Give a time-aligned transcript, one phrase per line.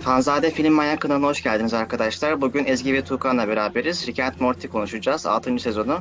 [0.00, 2.40] Fanzade Film Manyak kanalına hoş geldiniz arkadaşlar.
[2.40, 4.06] Bugün Ezgi ve Tuğkan'la beraberiz.
[4.06, 5.26] Rick and Morty konuşacağız.
[5.26, 5.58] 6.
[5.58, 6.00] sezonu.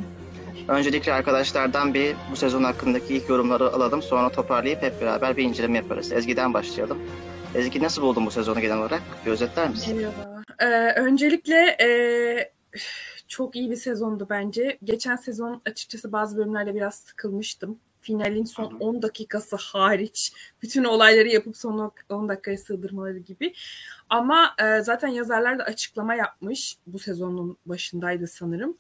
[0.68, 4.02] Öncelikle arkadaşlardan bir bu sezon hakkındaki ilk yorumları alalım.
[4.02, 6.12] Sonra toparlayıp hep beraber bir inceleme yaparız.
[6.12, 6.98] Ezgi'den başlayalım.
[7.56, 9.02] Ezgi nasıl buldun bu sezonu genel olarak?
[9.26, 9.96] Bir özetler misin?
[9.98, 10.44] Merhaba.
[10.60, 11.90] Ee, öncelikle e,
[13.28, 14.78] çok iyi bir sezondu bence.
[14.84, 17.80] Geçen sezon açıkçası bazı bölümlerde biraz sıkılmıştım.
[18.08, 23.54] Finalin son 10 dakikası hariç bütün olayları yapıp son 10 dakikaya sığdırmaları gibi.
[24.10, 26.78] Ama e, zaten yazarlar da açıklama yapmış.
[26.88, 28.78] Bu sezonun başındaydı sanırım.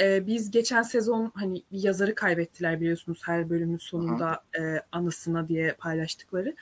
[0.00, 5.72] E, biz geçen sezon hani bir yazarı kaybettiler biliyorsunuz her bölümün sonunda e, anısına diye
[5.72, 6.54] paylaştıkları.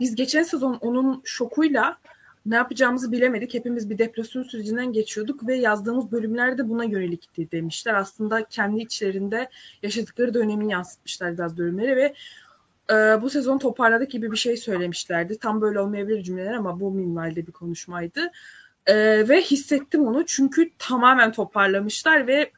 [0.00, 1.96] Biz geçen sezon onun şokuyla
[2.46, 3.54] ne yapacağımızı bilemedik.
[3.54, 7.94] Hepimiz bir depresyon sürecinden geçiyorduk ve yazdığımız bölümlerde buna yönelikti demişler.
[7.94, 9.48] Aslında kendi içlerinde
[9.82, 12.14] yaşadıkları dönemi yansıtmışlar biraz bölümleri ve
[12.90, 15.38] e, bu sezon toparladık gibi bir şey söylemişlerdi.
[15.38, 18.30] Tam böyle olmayabilir cümleler ama bu minvalde bir konuşmaydı.
[18.86, 18.94] E,
[19.28, 22.50] ve hissettim onu çünkü tamamen toparlamışlar ve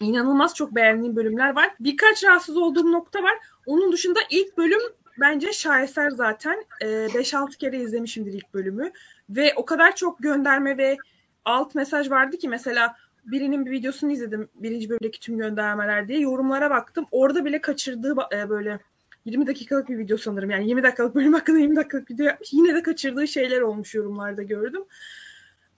[0.00, 1.70] inanılmaz çok beğendiğim bölümler var.
[1.80, 3.34] Birkaç rahatsız olduğum nokta var.
[3.66, 4.80] Onun dışında ilk bölüm
[5.20, 6.64] bence şaheser zaten.
[6.80, 8.92] E, 5-6 kere izlemişimdir ilk bölümü.
[9.36, 10.96] Ve o kadar çok gönderme ve
[11.44, 14.48] alt mesaj vardı ki mesela birinin bir videosunu izledim.
[14.54, 16.20] Birinci bölümdeki tüm göndermeler diye.
[16.20, 17.06] Yorumlara baktım.
[17.10, 18.78] Orada bile kaçırdığı e, böyle
[19.24, 20.50] 20 dakikalık bir video sanırım.
[20.50, 22.52] Yani 20 dakikalık bölüm hakkında 20 dakikalık video yapmış.
[22.52, 24.84] Yine de kaçırdığı şeyler olmuş yorumlarda gördüm.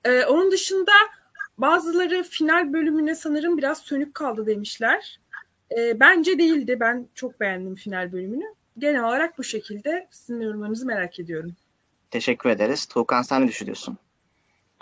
[0.05, 0.93] Ee, onun dışında
[1.59, 5.21] bazıları final bölümüne sanırım biraz sönük kaldı demişler.
[5.79, 6.77] Ee, bence değildi.
[6.81, 8.45] Ben çok beğendim final bölümünü.
[8.79, 11.57] Genel olarak bu şekilde sizin yorumlarınızı merak ediyorum.
[12.15, 12.87] Teşekkür ederiz.
[12.87, 13.99] Tuğkan sen ne düşünüyorsun?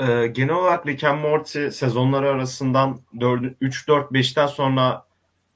[0.01, 3.01] Ee, genel olarak Rick and Morty sezonları arasından
[3.61, 5.07] 3, 4, 5'ten sonra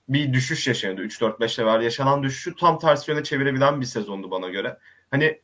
[0.08, 1.00] bir düşüş yaşandı.
[1.00, 1.80] 3, 4, 5'te var.
[1.80, 4.78] Yaşanan düşüşü tam ters yöne çevirebilen bir sezondu bana göre.
[5.10, 5.40] Hani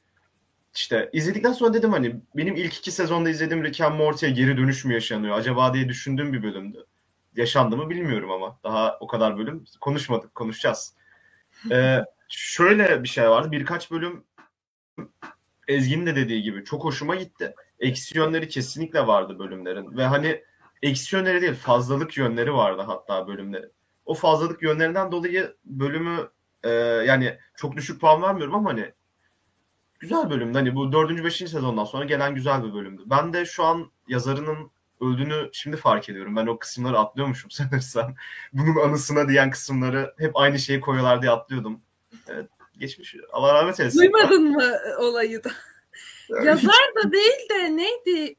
[0.75, 4.85] işte izledikten sonra dedim hani benim ilk iki sezonda izlediğim Rick and Morty'ye geri dönüş
[4.85, 6.87] mü yaşanıyor acaba diye düşündüğüm bir bölümdü.
[7.37, 10.95] Yaşandı mı bilmiyorum ama daha o kadar bölüm konuşmadık konuşacağız.
[11.71, 11.99] Ee,
[12.29, 14.25] şöyle bir şey vardı birkaç bölüm
[15.69, 17.55] Ezgi'nin de dediği gibi çok hoşuma gitti.
[17.81, 20.43] Eksi yönleri kesinlikle vardı bölümlerin ve hani
[20.83, 23.67] eksi yönleri değil fazlalık yönleri vardı hatta bölümleri.
[24.07, 26.31] O fazlalık yönlerinden dolayı bölümü
[26.65, 26.71] e,
[27.07, 28.93] yani çok düşük puan vermiyorum ama hani
[30.01, 30.59] güzel bölümdü.
[30.59, 33.03] Hani bu dördüncü, beşinci sezondan sonra gelen güzel bir bölümdü.
[33.07, 36.37] Ben de şu an yazarının öldüğünü şimdi fark ediyorum.
[36.37, 38.15] Ben o kısımları atlıyormuşum sanırsam.
[38.53, 41.81] Bunun anısına diyen kısımları hep aynı şeyi koyuyorlar diye atlıyordum.
[42.29, 42.51] Evet,
[42.83, 43.17] geçmiş.
[43.33, 43.99] Allah rahmet eylesin.
[43.99, 45.51] Duymadın mı olayı da?
[46.45, 48.35] Yazar da değil de neydi?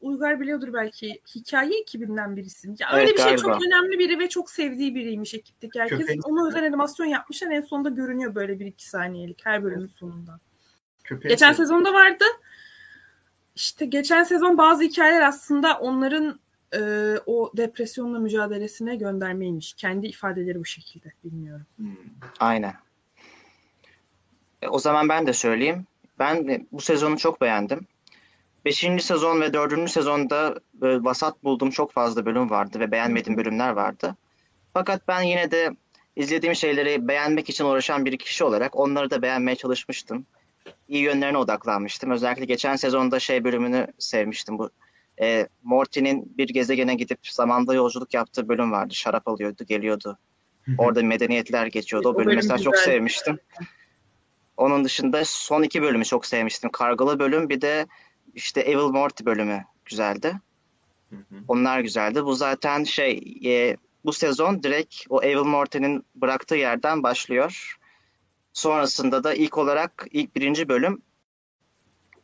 [0.00, 1.20] Uygar biliyordur belki.
[1.34, 2.68] Hikaye ekibinden birisi.
[2.78, 5.98] Ya öyle evet, bir şey çok önemli biri ve çok sevdiği biriymiş ekipteki herkes.
[5.98, 6.20] Köpeğin...
[6.20, 7.50] Ona özel animasyon yapmışlar.
[7.50, 10.38] En sonunda görünüyor böyle bir iki saniyelik her bölümün sonunda.
[11.04, 12.24] Köpeğin geçen sezonda vardı.
[13.54, 16.40] İşte geçen sezon bazı hikayeler aslında onların
[16.76, 16.80] e,
[17.26, 19.72] o depresyonla mücadelesine göndermeymiş.
[19.72, 21.12] Kendi ifadeleri bu şekilde.
[21.24, 21.66] Bilmiyorum.
[21.76, 21.96] Hmm.
[22.40, 22.83] Aynen.
[24.64, 25.86] E, o zaman ben de söyleyeyim.
[26.18, 27.86] Ben bu sezonu çok beğendim.
[28.64, 33.70] Beşinci sezon ve dördüncü sezonda böyle vasat bulduğum çok fazla bölüm vardı ve beğenmediğim bölümler
[33.70, 34.16] vardı.
[34.72, 35.70] Fakat ben yine de
[36.16, 40.26] izlediğim şeyleri beğenmek için uğraşan bir kişi olarak onları da beğenmeye çalışmıştım.
[40.88, 42.10] İyi yönlerine odaklanmıştım.
[42.10, 44.58] Özellikle geçen sezonda şey bölümünü sevmiştim.
[44.58, 44.70] Bu
[45.20, 48.94] e, Morty'nin bir gezegene gidip zamanda yolculuk yaptığı bölüm vardı.
[48.94, 50.18] Şarap alıyordu, geliyordu.
[50.78, 52.08] Orada medeniyetler geçiyordu.
[52.08, 53.38] O bölümü mesela çok sevmiştim.
[54.56, 56.70] Onun dışında son iki bölümü çok sevmiştim.
[56.70, 57.86] Kargalı bölüm bir de
[58.34, 60.40] işte Evil Morty bölümü güzeldi.
[61.10, 61.34] Hı hı.
[61.48, 62.24] Onlar güzeldi.
[62.24, 67.76] Bu zaten şey e, bu sezon direkt o Evil Morty'nin bıraktığı yerden başlıyor.
[68.52, 71.02] Sonrasında da ilk olarak ilk birinci bölüm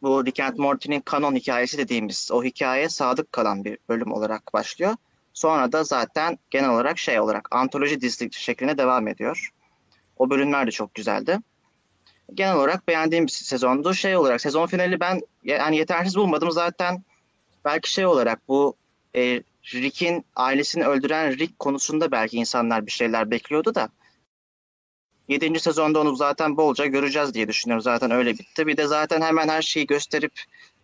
[0.02, 4.96] bu Rick and Morty'nin kanon hikayesi dediğimiz o hikaye sadık kalan bir bölüm olarak başlıyor.
[5.34, 9.50] Sonra da zaten genel olarak şey olarak antoloji dizisi şeklinde devam ediyor.
[10.16, 11.38] O bölümler de çok güzeldi
[12.34, 13.94] genel olarak beğendiğim bir sezondu.
[13.94, 17.04] Şey olarak sezon finali ben yani yetersiz bulmadım zaten.
[17.64, 18.74] Belki şey olarak bu
[19.16, 19.42] e,
[19.74, 23.88] Rick'in ailesini öldüren Rick konusunda belki insanlar bir şeyler bekliyordu da.
[25.28, 27.82] Yedinci sezonda onu zaten bolca göreceğiz diye düşünüyorum.
[27.82, 28.66] Zaten öyle bitti.
[28.66, 30.32] Bir de zaten hemen her şeyi gösterip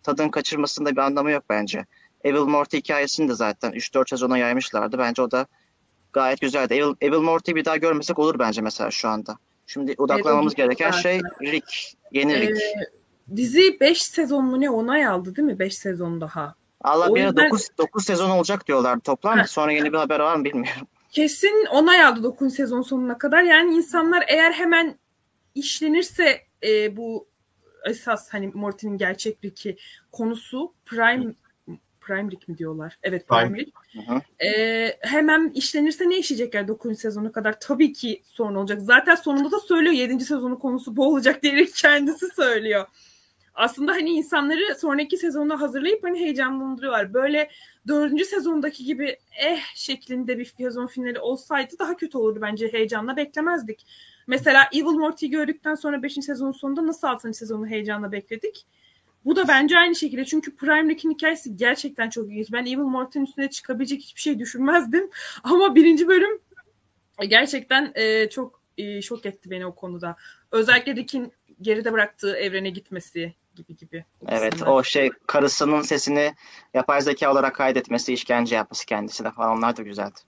[0.03, 1.85] tadın kaçırmasında bir anlamı yok bence.
[2.23, 4.97] Evil Morty hikayesini de zaten 3-4 sezona yaymışlardı.
[4.97, 5.47] Bence o da
[6.13, 6.73] gayet güzeldi.
[6.73, 9.37] Evil, Evil Morty'yi bir daha görmesek olur bence mesela şu anda.
[9.67, 11.01] Şimdi odaklanmamız evet, gereken zaten.
[11.01, 11.93] şey Rick.
[12.11, 12.61] Yeni Rick.
[12.61, 15.59] Ee, dizi 5 sezon mu ne onay aldı değil mi?
[15.59, 16.55] 5 sezon daha.
[16.81, 17.49] Allah bir yüzden...
[17.49, 19.39] 9, 9 sezon olacak diyorlar toplam.
[19.39, 19.45] Heh.
[19.45, 20.87] Sonra yeni bir haber var mı bilmiyorum.
[21.11, 23.43] Kesin onay aldı 9 sezon sonuna kadar.
[23.43, 24.97] Yani insanlar eğer hemen
[25.55, 27.27] işlenirse e, bu
[27.85, 29.77] esas hani Morty'nin gerçek Rick'i
[30.11, 31.33] konusu Prime
[32.07, 32.97] Prime Rick mi diyorlar?
[33.03, 33.65] Evet Prime, Prime
[34.07, 34.45] hı.
[34.45, 36.99] Ee, hemen işlenirse ne işleyecekler 9.
[36.99, 37.59] sezonu kadar?
[37.59, 38.81] Tabii ki sorun olacak.
[38.81, 40.19] Zaten sonunda da söylüyor 7.
[40.19, 42.85] sezonu konusu bu olacak diye kendisi söylüyor.
[43.55, 47.13] Aslında hani insanları sonraki sezonda hazırlayıp hani heyecanlandırıyorlar.
[47.13, 47.49] Böyle
[47.87, 53.85] dördüncü sezondaki gibi eh şeklinde bir sezon finali olsaydı daha kötü olurdu bence heyecanla beklemezdik.
[54.27, 56.13] Mesela Evil Morty'yi gördükten sonra 5.
[56.13, 57.33] sezonun sonunda nasıl 6.
[57.33, 58.65] sezonu heyecanla bekledik?
[59.27, 60.25] Bu da bence aynı şekilde.
[60.25, 62.51] Çünkü Prime Rick'in hikayesi gerçekten çok ilginç.
[62.51, 65.09] Ben Evil Morty'nin üstüne çıkabilecek hiçbir şey düşünmezdim.
[65.43, 66.39] Ama birinci bölüm
[67.27, 70.15] gerçekten e, çok e, şok etti beni o konuda.
[70.51, 71.31] Özellikle Rick'in
[71.61, 74.05] geride bıraktığı evrene gitmesi gibi gibi.
[74.27, 76.33] Evet o şey karısının sesini
[76.73, 80.19] yapay zeka olarak kaydetmesi, işkence yapması kendisine falan onlar da güzeldi.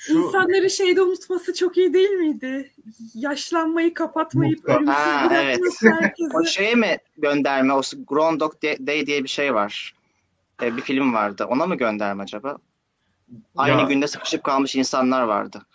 [0.00, 0.18] Şu...
[0.18, 2.72] İnsanları şeyde unutması çok iyi değil miydi?
[3.14, 5.60] Yaşlanmayı kapatmayıp ölümsüz ha, evet.
[6.34, 7.72] o şeye mi gönderme?
[7.72, 9.94] O Groundhog Day diye bir şey var.
[10.62, 11.44] Ee, bir film vardı.
[11.44, 12.58] Ona mı gönderme acaba?
[13.56, 13.86] Aynı ya.
[13.86, 15.66] günde sıkışıp kalmış insanlar vardı.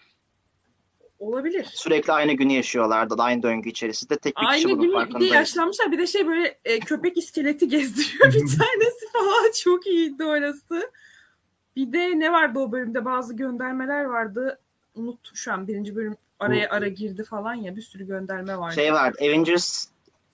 [1.20, 1.66] Olabilir.
[1.74, 3.16] Sürekli aynı günü yaşıyorlardı.
[3.18, 4.18] Aynı döngü içerisinde.
[4.18, 5.26] Tek bir aynı kişi bunun farkındaydı.
[5.26, 5.92] Bir de yaşlanmışlar.
[5.92, 9.52] Bir de şey böyle e, köpek iskeleti gezdiriyor bir tanesi falan.
[9.64, 10.92] Çok iyiydi orası.
[11.76, 13.06] Bir de ne vardı o bölümde?
[13.06, 14.60] Bazı göndermeler vardı.
[14.96, 15.68] Unuttum şu an.
[15.68, 17.76] Birinci bölüm araya ara girdi falan ya.
[17.76, 18.76] Bir sürü gönderme vardı.
[18.76, 19.18] Şey vardı.
[19.22, 19.88] Avengers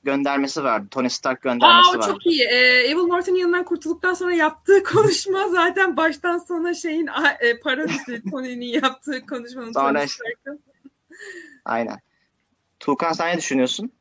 [0.03, 0.88] göndermesi vardı.
[0.91, 2.07] Tony Stark göndermesi Aa, vardı.
[2.11, 2.43] Çok iyi.
[2.43, 2.55] Ee,
[2.88, 7.09] Evil Morton'un yanından kurtulduktan sonra yaptığı konuşma zaten baştan sona şeyin
[7.39, 10.59] e, parodisi Tony'nin yaptığı konuşmanın sonra Tony Stark'ın.
[11.65, 11.99] Aynen.
[12.79, 13.91] Tuğkan sen ne düşünüyorsun?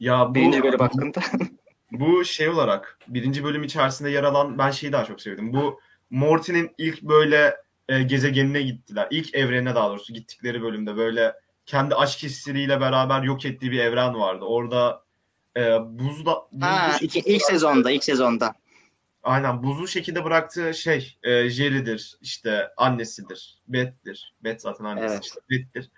[0.00, 1.20] Ya bu, birinci bölüm hakkında.
[1.92, 5.52] bu şey olarak birinci bölüm içerisinde yer alan ben şeyi daha çok sevdim.
[5.52, 5.80] Bu
[6.10, 7.56] Morty'nin ilk böyle
[7.88, 9.08] e, gezegenine gittiler.
[9.10, 11.34] İlk evrenine daha doğrusu gittikleri bölümde böyle
[11.66, 14.44] kendi aşk hisleriyle beraber yok ettiği bir evren vardı.
[14.44, 15.02] Orada
[15.56, 18.54] e, buzda, buzlu ha, iki, ilk sezonda, ilk sezonda.
[19.22, 24.32] Aynen buzlu şekilde bıraktığı şey e, Jerry'dir, işte annesidir, Beth'tir.
[24.44, 25.24] Beth zaten annesi evet.
[25.24, 25.90] işte Beth'tir.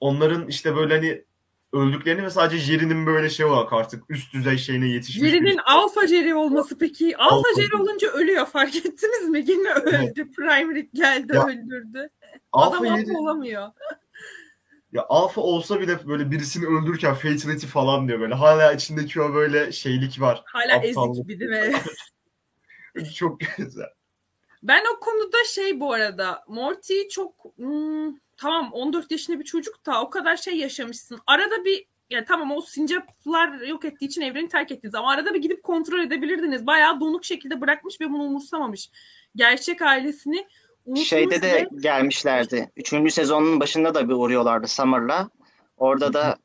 [0.00, 1.24] Onların işte böyle hani
[1.72, 5.30] öldüklerini ve sadece Jerry'nin böyle şey olarak artık üst düzey şeyine yetişmiş.
[5.30, 7.16] Jerry'nin alfa Jerry olması peki.
[7.16, 9.44] Alfa, alfa Jerry olunca ölüyor fark ettiniz mi?
[9.46, 10.30] Yine öldü.
[10.32, 12.08] Prime Rick geldi ya, öldürdü.
[12.52, 13.68] Alfa Adam alfa olamıyor.
[14.92, 18.34] Ya alfa olsa bile böyle birisini öldürürken fatality falan diyor böyle.
[18.34, 20.42] Hala içindeki o böyle şeylik var.
[20.46, 21.10] Hala Aptallık.
[21.10, 21.72] ezik bir mi?
[23.14, 23.95] çok güzel.
[24.68, 30.02] Ben o konuda şey bu arada Morty çok hmm, tamam 14 yaşında bir çocuk da
[30.02, 31.18] o kadar şey yaşamışsın.
[31.26, 35.42] Arada bir ya tamam o sincaplar yok ettiği için evreni terk ettiniz ama arada bir
[35.42, 36.66] gidip kontrol edebilirdiniz.
[36.66, 38.90] Bayağı donuk şekilde bırakmış ve bunu umursamamış.
[39.36, 40.46] Gerçek ailesini
[40.86, 41.68] unutmuş Şeyde de ve...
[41.80, 42.70] gelmişlerdi.
[42.76, 45.30] Üçüncü sezonun başında da bir uğruyorlardı Summer'la.
[45.76, 46.36] Orada da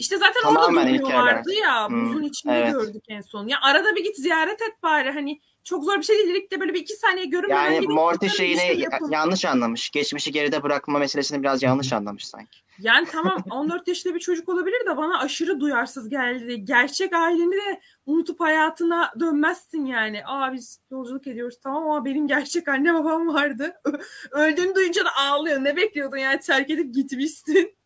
[0.00, 1.88] işte zaten orada duruyorlardı ya.
[1.90, 2.72] Buzun hmm, içinde evet.
[2.72, 3.46] gördük en son.
[3.46, 5.10] Ya arada bir git ziyaret et bari.
[5.10, 6.34] Hani çok zor bir şey değil.
[6.34, 9.90] Ligde böyle bir iki saniye görünmeden Yani Morty şeyini şey yanlış anlamış.
[9.90, 12.58] Geçmişi geride bırakma meselesini biraz yanlış anlamış sanki.
[12.78, 16.64] Yani tamam 14 yaşında bir çocuk olabilir de bana aşırı duyarsız geldi.
[16.64, 20.22] Gerçek aileni de unutup hayatına dönmezsin yani.
[20.26, 23.72] Aa biz yolculuk ediyoruz tamam ama benim gerçek anne babam vardı.
[24.30, 25.64] Öldüğünü duyunca da ağlıyor.
[25.64, 27.79] Ne bekliyordun yani terk edip gitmişsin.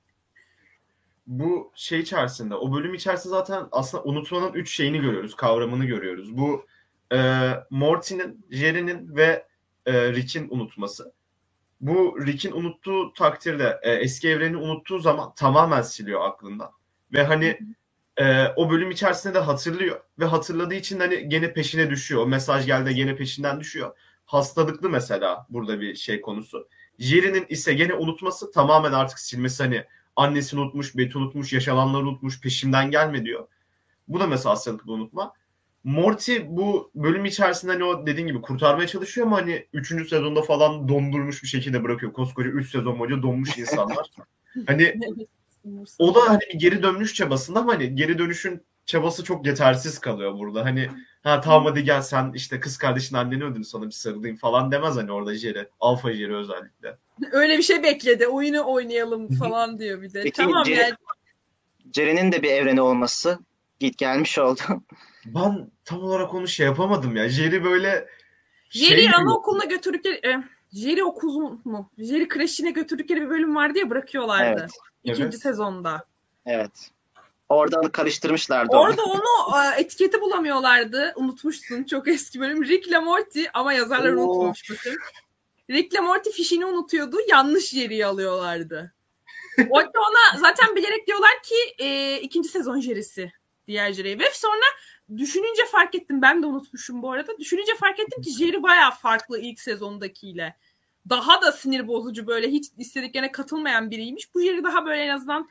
[1.26, 6.36] Bu şey içerisinde, o bölüm içerisinde zaten aslında unutmanın üç şeyini görüyoruz, kavramını görüyoruz.
[6.36, 6.66] Bu
[7.12, 9.46] e, Morty'nin, Jerry'nin ve
[9.86, 11.12] e, Rick'in unutması.
[11.80, 16.70] Bu Rick'in unuttuğu takdirde e, eski evreni unuttuğu zaman tamamen siliyor aklından.
[17.12, 17.58] Ve hani
[18.16, 20.00] e, o bölüm içerisinde de hatırlıyor.
[20.18, 22.22] Ve hatırladığı için hani gene peşine düşüyor.
[22.22, 23.96] O mesaj geldi gene peşinden düşüyor.
[24.26, 26.66] Hastalıklı mesela burada bir şey konusu.
[26.98, 29.84] Jerry'nin ise gene unutması tamamen artık silmesi hani
[30.16, 33.46] annesini unutmuş, Beth unutmuş, yaşananları unutmuş, peşimden gelme diyor.
[34.08, 35.32] Bu da mesela hastalıklı unutma.
[35.84, 40.08] Morty bu bölüm içerisinde hani o dediğin gibi kurtarmaya çalışıyor ama hani 3.
[40.08, 42.12] sezonda falan dondurmuş bir şekilde bırakıyor.
[42.12, 44.10] Koskoca 3 sezon boyunca donmuş insanlar.
[44.66, 45.00] hani
[45.98, 50.38] o da hani bir geri dönüş çabasında ama hani geri dönüşün çabası çok yetersiz kalıyor
[50.38, 50.64] burada.
[50.64, 50.90] Hani
[51.22, 54.96] ha tamam hadi gel sen işte kız kardeşin anneni öldürdün sana bir sarılayım falan demez
[54.96, 55.68] hani orada Jerry.
[55.80, 56.94] Alfa Jerry özellikle.
[57.32, 58.26] Öyle bir şey bekledi.
[58.26, 60.22] Oyunu oynayalım falan diyor bir de.
[60.22, 60.94] Peki, tamam Jerry, yani.
[61.94, 63.38] Jerry'nin de bir evreni olması
[63.80, 64.60] git gelmiş oldu.
[65.26, 67.28] Ben tam olarak onu şey yapamadım ya.
[67.28, 68.08] Jerry böyle
[68.70, 71.90] Jerry şey anaokuluna götürdükleri e, Jerry okul mu?
[71.98, 74.60] Jerry kreşine götürdükleri bir bölüm vardı ya bırakıyorlardı.
[74.60, 74.70] Evet.
[75.04, 75.42] İkinci evet.
[75.42, 76.04] sezonda.
[76.46, 76.90] Evet.
[77.48, 81.12] Orada karıştırmışlardı Orada onu, onu e, etiketi bulamıyorlardı.
[81.16, 81.84] Unutmuşsun.
[81.84, 82.64] Çok eski bölüm.
[82.64, 84.20] Rick ile Morty ama yazarlar Oo.
[84.20, 84.96] unutmamış bakın.
[85.70, 87.16] Rick ile Morty fişini unutuyordu.
[87.28, 88.92] Yanlış Jerry'yi alıyorlardı.
[89.70, 93.32] Orada ona zaten bilerek diyorlar ki e, ikinci sezon Jerry'si.
[93.66, 94.18] diğer Jerry'e.
[94.18, 94.64] Ve sonra
[95.16, 96.22] düşününce fark ettim.
[96.22, 97.38] Ben de unutmuşum bu arada.
[97.38, 100.56] Düşününce fark ettim ki Jerry bayağı farklı ilk sezondakiyle.
[101.08, 104.34] Daha da sinir bozucu böyle hiç istediklerine katılmayan biriymiş.
[104.34, 105.48] Bu Jerry daha böyle en azından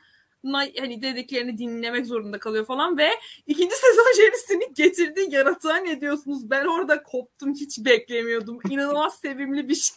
[0.52, 3.10] hani dediklerini dinlemek zorunda kalıyor falan ve
[3.46, 6.50] ikinci sezon Jerry'sini getirdiği yaratığa ne diyorsunuz?
[6.50, 8.58] Ben orada koptum hiç beklemiyordum.
[8.70, 9.96] İnanılmaz sevimli bir şey.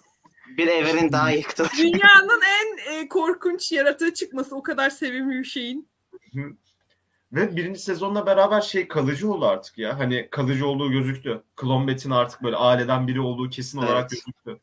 [0.57, 1.67] Bir evrenin daha yıktı.
[1.77, 5.87] Dünyanın en e, korkunç yaratığı çıkması o kadar sevimli bir şeyin.
[7.31, 9.99] Ve birinci sezonla beraber şey kalıcı oldu artık ya.
[9.99, 11.43] Hani kalıcı olduğu gözüktü.
[11.55, 13.89] Klon Bet'in artık böyle aileden biri olduğu kesin Evet.
[13.89, 14.59] olarak gözüktü.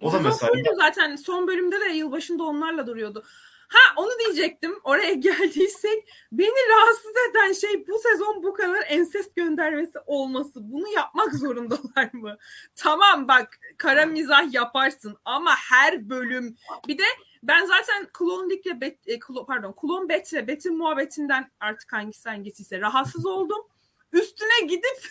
[0.00, 3.24] O da mesela zaten son bölümde de yılbaşında onlarla duruyordu.
[3.68, 4.80] Ha onu diyecektim.
[4.84, 10.72] Oraya geldiysek beni rahatsız eden şey bu sezon bu kadar ensest göndermesi olması.
[10.72, 12.36] Bunu yapmak zorundalar mı?
[12.76, 16.56] Tamam bak kara mizah yaparsın ama her bölüm
[16.88, 17.04] bir de
[17.42, 22.28] ben zaten Klon League'le Bet, e, Klo- pardon Klon Bet ve Bet'in muhabbetinden artık hangisi
[22.28, 23.66] hangisiyse rahatsız oldum.
[24.12, 25.08] Üstüne gidip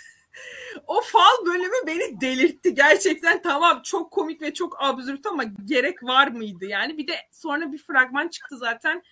[0.88, 2.76] o fal bölümü beni delirtti.
[2.76, 6.66] Gerçekten tamam çok komik ve çok absürt ama gerek var mıydı?
[6.66, 9.04] Yani bir de sonra bir fragman çıktı zaten.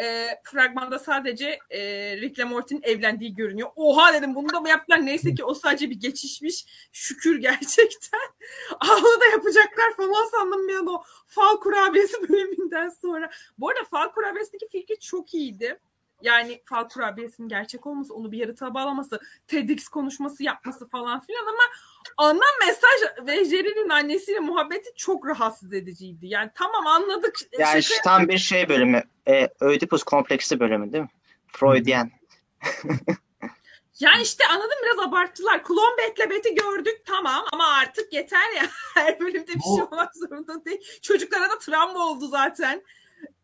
[0.00, 1.80] E, fragmanda sadece e,
[2.16, 3.68] Rick ile Morty'nin evlendiği görünüyor.
[3.76, 5.06] Oha dedim bunu da mı yaptılar?
[5.06, 6.66] Neyse ki o sadece bir geçişmiş.
[6.92, 8.20] Şükür gerçekten.
[8.80, 13.30] Ağlı da yapacaklar falan sandım bir an o fal kurabiyesi bölümünden sonra.
[13.58, 15.80] Bu arada fal kurabiyesindeki fikri çok iyiydi.
[16.24, 21.62] Yani fal kurabiyesinin gerçek olması, onu bir yaratığa bağlaması, TEDx konuşması yapması falan filan ama
[22.16, 26.26] ana mesaj ve Jerry'nin annesiyle muhabbeti çok rahatsız ediciydi.
[26.26, 27.38] Yani tamam anladık.
[27.58, 29.02] Yani Şaka- tam bir şey bölümü.
[29.28, 31.10] E, Ödipus kompleksi bölümü değil mi?
[31.48, 32.10] Freudian.
[34.00, 35.64] Yani işte anladım biraz abarttılar.
[35.64, 38.62] Klon Bet'le Bet'i gördük tamam ama artık yeter ya.
[38.94, 41.00] Her bölümde bir şey olmak zorunda değil.
[41.02, 42.82] Çocuklara da travma oldu zaten.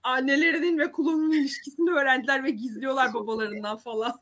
[0.02, 4.12] Annelerinin ve klonun ilişkisini öğrendiler ve gizliyorlar babalarından falan.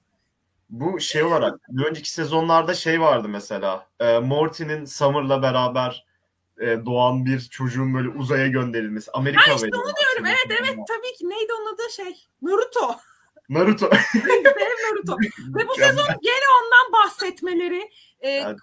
[0.70, 3.86] bu şey olarak bir önceki sezonlarda şey vardı mesela.
[4.00, 6.06] E, Morty'nin Summer'la beraber
[6.60, 9.10] e, doğan bir çocuğun böyle uzaya gönderilmesi.
[9.12, 10.26] Amerika Ha işte onu diyorum.
[10.26, 11.28] Evet evet tabii ki.
[11.28, 12.26] Neydi onun adı şey?
[12.42, 12.96] Naruto.
[13.48, 13.90] Naruto.
[14.24, 15.16] Dev Naruto.
[15.58, 17.90] Ve bu sezon gene ondan bahsetmeleri.
[18.20, 18.58] e, Evet.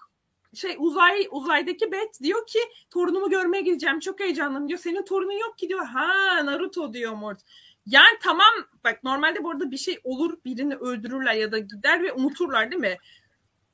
[0.55, 2.59] Şey uzay uzaydaki Bet diyor ki
[2.89, 4.79] torunumu görmeye gideceğim çok heyecanlıyım diyor.
[4.79, 5.85] Senin torunun yok ki diyor.
[5.85, 7.39] Ha Naruto diyor Mort.
[7.85, 12.13] Yani tamam bak normalde bu arada bir şey olur birini öldürürler ya da gider ve
[12.13, 12.97] unuturlar değil mi?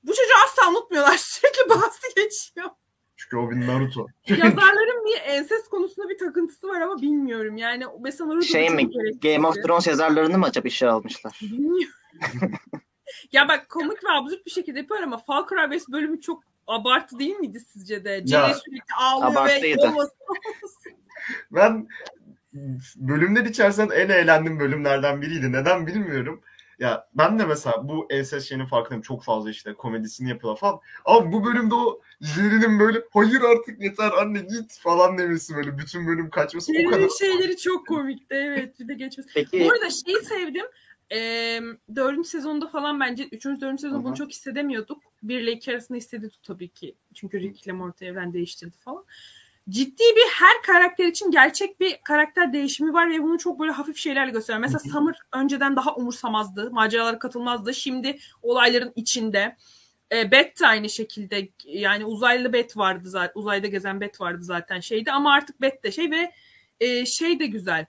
[0.03, 1.17] Bu çocuğu asla unutmuyorlar.
[1.17, 2.69] Sürekli bahsi geçiyor.
[3.15, 4.07] Çünkü o bir Naruto.
[4.27, 7.57] Yazarların bir ensest konusunda bir takıntısı var ama bilmiyorum.
[7.57, 8.89] Yani mesela Naruto Şey mi?
[9.21, 11.39] Game of Thrones yazarlarını mı acaba işe almışlar?
[11.41, 11.93] Bilmiyorum.
[13.31, 17.35] ya bak komik ve absürt bir şekilde yapıyor ama Fal Kurabiyesi bölümü çok abartı değil
[17.35, 18.27] miydi sizce de?
[18.27, 20.15] Jerry sürekli ağlıyor ve olmasın.
[21.51, 21.87] Ben
[22.95, 25.51] bölümler içerisinde en eğlendiğim bölümlerden biriydi.
[25.51, 26.41] Neden bilmiyorum.
[26.79, 29.01] Ya ben de mesela bu enses şeyinin farkındayım.
[29.01, 30.79] Çok fazla işte komedisini yapıyorlar falan.
[31.05, 36.07] Ama bu bölümde o Jerry'nin böyle hayır artık yeter anne git falan demesi böyle bütün
[36.07, 36.97] bölüm kaçması o kadar.
[36.97, 39.29] Jerry'nin şeyleri çok komikti evet bir de geçmesi.
[39.33, 40.65] Peki Bu arada şeyi sevdim.
[41.11, 41.61] Ee,
[41.95, 45.01] dördüncü sezonda falan bence üçüncü dördüncü sezonda bunu çok hissedemiyorduk.
[45.23, 46.95] Bir ile iki arasında hissediyorduk tabii ki.
[47.13, 49.03] Çünkü Rick ile Morty evren değiştirdi falan.
[49.69, 53.97] Ciddi bir her karakter için gerçek bir karakter değişimi var ve bunu çok böyle hafif
[53.97, 54.61] şeylerle gösteriyor.
[54.61, 56.71] Mesela Summer önceden daha umursamazdı.
[56.71, 57.73] Maceralara katılmazdı.
[57.73, 59.57] Şimdi olayların içinde.
[60.11, 63.41] E, Bet de aynı şekilde yani uzaylı Bet vardı zaten.
[63.41, 66.31] Uzayda gezen Bet vardı zaten şeydi ama artık Bet de şey ve
[66.79, 67.85] e, şey de güzel.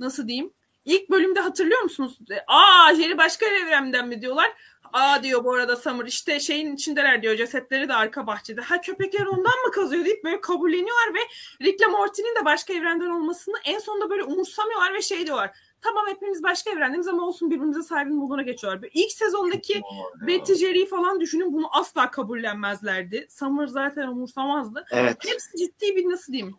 [0.00, 0.52] Nasıl diyeyim?
[0.84, 2.18] İlk bölümde hatırlıyor musunuz?
[2.30, 4.52] E, Aa Jerry başka evrenden mi diyorlar?
[4.92, 8.60] Aa diyor bu arada Summer işte şeyin içindeler diyor cesetleri de arka bahçede.
[8.60, 11.18] Ha köpekler ondan mı kazıyor deyip böyle kabulleniyorlar ve
[11.64, 15.50] Rick'le Morty'nin de başka evrenden olmasını en sonunda böyle umursamıyorlar ve şey diyorlar.
[15.82, 18.82] Tamam hepimiz başka evrendeniz ama olsun birbirimize saygın bulduğuna geçiyorlar.
[18.82, 19.82] Böyle İlk sezondaki
[20.26, 23.26] Betty Jerry'i falan düşünün bunu asla kabullenmezlerdi.
[23.30, 24.84] Summer zaten umursamazdı.
[24.90, 25.16] evet.
[25.26, 26.54] Hepsi ciddi bir nasıl diyeyim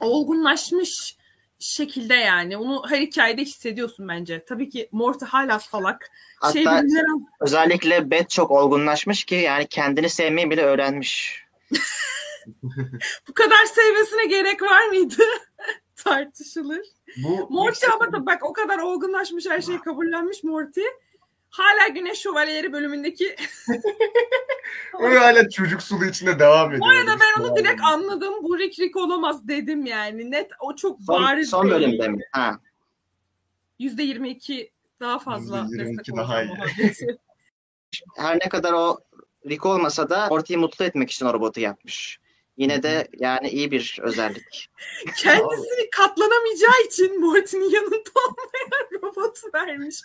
[0.00, 1.16] olgunlaşmış
[1.60, 2.56] şekilde yani.
[2.56, 4.44] Onu her hikayede hissediyorsun bence.
[4.48, 6.10] Tabii ki Morty hala salak.
[6.52, 7.04] Şey Hatta bilimler
[7.40, 11.44] özellikle Beth çok olgunlaşmış ki yani kendini sevmeyi bile öğrenmiş.
[13.28, 15.22] bu kadar sevmesine gerek var mıydı?
[15.96, 16.86] Tartışılır.
[17.16, 20.80] Bu Morty ama da bak o kadar olgunlaşmış her şeyi kabullenmiş Morty.
[21.50, 23.36] Hala Güneş Şövalyeleri bölümündeki
[25.00, 26.80] Öyle hala çocuk sulu içinde devam ediyor.
[26.80, 28.34] Bu arada ben onu direkt anladım.
[28.42, 30.30] Bu Rick Rick olamaz dedim yani.
[30.30, 31.50] Net o çok Son, bariz.
[31.50, 31.74] son belli.
[31.74, 32.22] bölümde mi?
[32.32, 32.58] Ha.
[33.80, 36.56] %22 daha fazla %22 destek daha olacağım iyi.
[36.56, 37.06] muhabbeti.
[38.16, 38.98] Her ne kadar o
[39.48, 42.20] Rick olmasa da Morty'yi mutlu etmek için o robotu yapmış.
[42.56, 44.70] Yine de yani iyi bir özellik.
[45.16, 50.00] Kendisini katlanamayacağı için Morty'nin yanında olmayan robotu vermiş.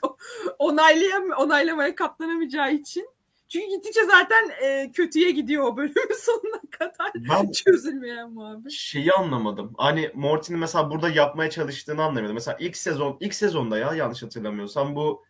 [0.59, 3.09] Onaylayam onaylamaya katlanamayacağı için.
[3.49, 7.11] Çünkü gittikçe zaten e, kötüye gidiyor o bölümün sonuna kadar.
[7.15, 8.71] Ben Çözülmeyen muhabbet.
[8.71, 9.73] şeyi anlamadım.
[9.77, 12.33] Hani Morty'nin mesela burada yapmaya çalıştığını anlamadım.
[12.33, 15.23] Mesela ilk sezon ilk sezonda ya yanlış hatırlamıyorsam bu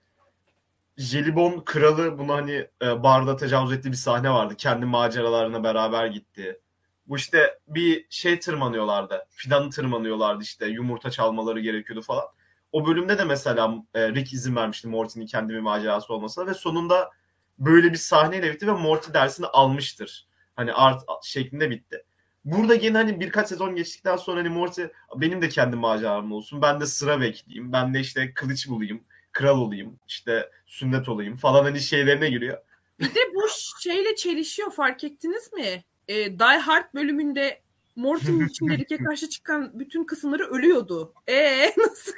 [0.97, 4.55] Jelibon kralı bunu hani e, barda tecavüz ettiği bir sahne vardı.
[4.57, 6.59] Kendi maceralarına beraber gitti.
[7.07, 9.25] Bu işte bir şey tırmanıyorlardı.
[9.29, 12.25] Fidanı tırmanıyorlardı işte yumurta çalmaları gerekiyordu falan.
[12.71, 17.11] O bölümde de mesela e, Rick izin vermişti Morty'nin kendi bir macerası olmasına ve sonunda
[17.59, 20.27] böyle bir sahneyle bitti ve Morty dersini almıştır.
[20.55, 22.03] Hani art şeklinde bitti.
[22.45, 24.83] Burada yine hani birkaç sezon geçtikten sonra hani Morty
[25.15, 26.61] benim de kendi maceram olsun.
[26.61, 27.73] Ben de sıra bekleyeyim.
[27.73, 29.03] Ben de işte kılıç bulayım.
[29.31, 29.99] Kral olayım.
[30.07, 32.57] işte sünnet olayım falan hani şeylerine giriyor.
[32.99, 33.41] Bir de bu
[33.81, 35.83] şeyle çelişiyor fark ettiniz mi?
[36.07, 37.59] E, Die Hard bölümünde
[37.95, 41.13] Morty'nin içinde Rick'e karşı çıkan bütün kısımları ölüyordu.
[41.27, 42.11] E nasıl?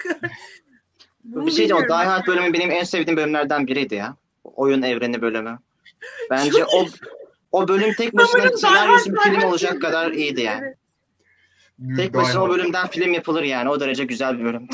[1.24, 1.84] Bunu bir şey diyeceğim.
[1.84, 1.96] Die.
[1.96, 4.16] Hard bölümü benim en sevdiğim bölümlerden biriydi ya.
[4.44, 5.60] Oyun evreni bölümü.
[6.30, 6.86] Bence o
[7.52, 10.66] o bölüm tek başına senaryosu bir film olacak kadar iyiydi yani.
[10.66, 11.98] Evet.
[11.98, 13.70] Tek başına o bölümden film yapılır yani.
[13.70, 14.68] O derece güzel bir bölüm.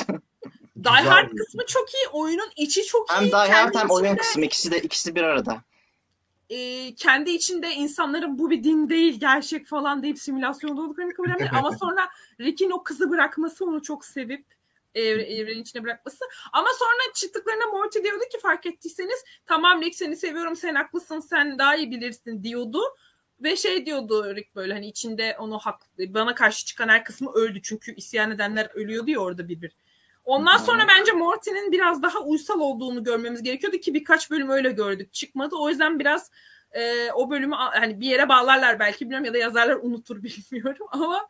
[0.84, 2.08] Die Hard kısmı çok iyi.
[2.12, 3.32] Oyunun içi çok hem iyi.
[3.32, 5.62] Die Hard hem oyun kısmı ikisi de ikisi bir arada.
[6.53, 11.53] E, kendi içinde insanların bu bir din değil gerçek falan deyip simülasyonda olduklarını kabul etmiyor.
[11.53, 14.45] Ama sonra Rick'in o kızı bırakması onu çok sevip
[14.95, 16.25] evre, evrenin içine bırakması.
[16.53, 21.57] Ama sonra çıktıklarında Morty diyordu ki fark ettiyseniz tamam Rick seni seviyorum sen haklısın sen
[21.57, 22.81] daha iyi bilirsin diyordu.
[23.43, 27.62] Ve şey diyordu Rick böyle hani içinde onu hak, bana karşı çıkan her kısmı öldü.
[27.63, 29.72] Çünkü isyan edenler ölüyordu ya orada bir bir.
[30.25, 35.13] Ondan sonra bence Morty'nin biraz daha uysal olduğunu görmemiz gerekiyordu ki birkaç bölüm öyle gördük.
[35.13, 35.56] Çıkmadı.
[35.56, 36.32] O yüzden biraz
[36.72, 41.27] e, o bölümü hani bir yere bağlarlar belki bilmiyorum ya da yazarlar unutur bilmiyorum ama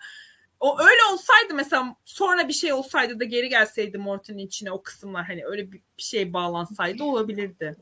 [0.59, 5.25] o öyle olsaydı mesela sonra bir şey olsaydı da geri gelseydi Morty'nin içine o kısımlar
[5.25, 7.75] hani öyle bir, bir şey bağlansaydı olabilirdi.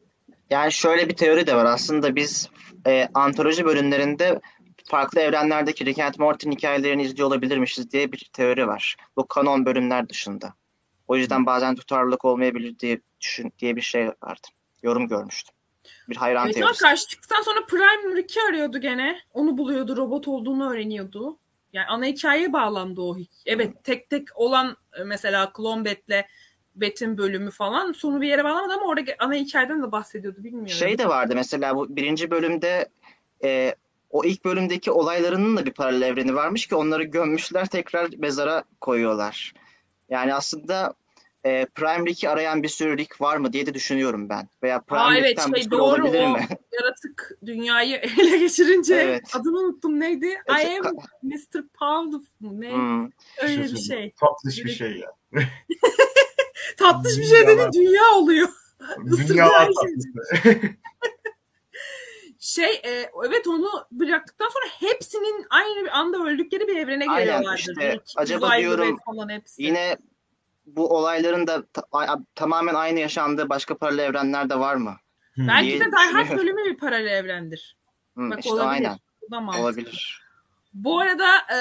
[0.50, 1.66] Yani şöyle bir teori de var.
[1.66, 2.50] Aslında biz
[2.88, 4.40] e, antoloji bölümlerinde
[4.86, 8.96] farklı evrenlerdeki Rick and Morty'nin hikayelerini izliyor olabilirmişiz diye bir teori var.
[9.18, 10.54] Bu kanon bölümler dışında.
[11.08, 14.48] O yüzden bazen tutarlılık olmayabilir diye düşün diye bir şey vardı.
[14.84, 15.56] Yorum görmüştüm.
[16.10, 16.80] Bir hayran ama teorisi.
[16.82, 19.20] karşı çıktıktan sonra Prime Rick'i arıyordu gene.
[19.34, 21.38] Onu buluyordu, robot olduğunu öğreniyordu.
[21.74, 23.18] Yani ana hikayeye bağlandı o.
[23.46, 26.26] Evet tek tek olan e, mesela Clonbet'le
[26.76, 30.70] Bet'in bölümü falan sonu bir yere bağlamadı ama orada ana hikayeden de bahsediyordu bilmiyorum.
[30.70, 32.90] Şey de vardı mesela bu birinci bölümde
[33.44, 33.76] e,
[34.10, 39.54] o ilk bölümdeki olaylarının da bir paralel evreni varmış ki onları gömmüşler tekrar mezara koyuyorlar.
[40.12, 40.94] Yani aslında
[41.46, 44.50] e, Prime Rick'i arayan bir sürü Rick var mı diye de düşünüyorum ben.
[44.64, 46.30] Veya Prime Aa, evet, bir şey, doğru, olabilir o.
[46.30, 46.48] mi?
[46.82, 49.36] Yaratık dünyayı ele geçirince Evet.
[49.36, 50.28] adını unuttum neydi?
[50.28, 51.68] I Evet, am Mr.
[51.80, 52.62] Pound of mu?
[52.62, 52.72] Ne?
[52.72, 53.10] Hmm.
[53.44, 54.12] Öyle bir Şey-.
[54.12, 55.12] Tatlış bir şey ya.
[56.78, 58.50] Tatlış bir şey dedi dünya oluyor.
[59.28, 59.98] Dünya tatlısı.
[62.44, 67.60] Şey e, evet onu bıraktıktan sonra hepsinin aynı bir anda öldükleri bir evrene Aynen, geliyorlardı.
[67.60, 69.64] işte Rick, acaba uzaylı diyorum, Red falan hepsi.
[69.64, 69.98] Yine
[70.66, 74.96] bu olayların da ta- a- tamamen aynı yaşandığı başka paralel evrenler de var mı?
[75.38, 76.38] Belki diye de Die Hard düşünüyorum.
[76.38, 77.78] bölümü bir paralel evrendir.
[78.14, 78.90] Hmm, Bak işte olabilir.
[79.32, 80.22] aynen olabilir.
[80.74, 81.58] Bu arada e,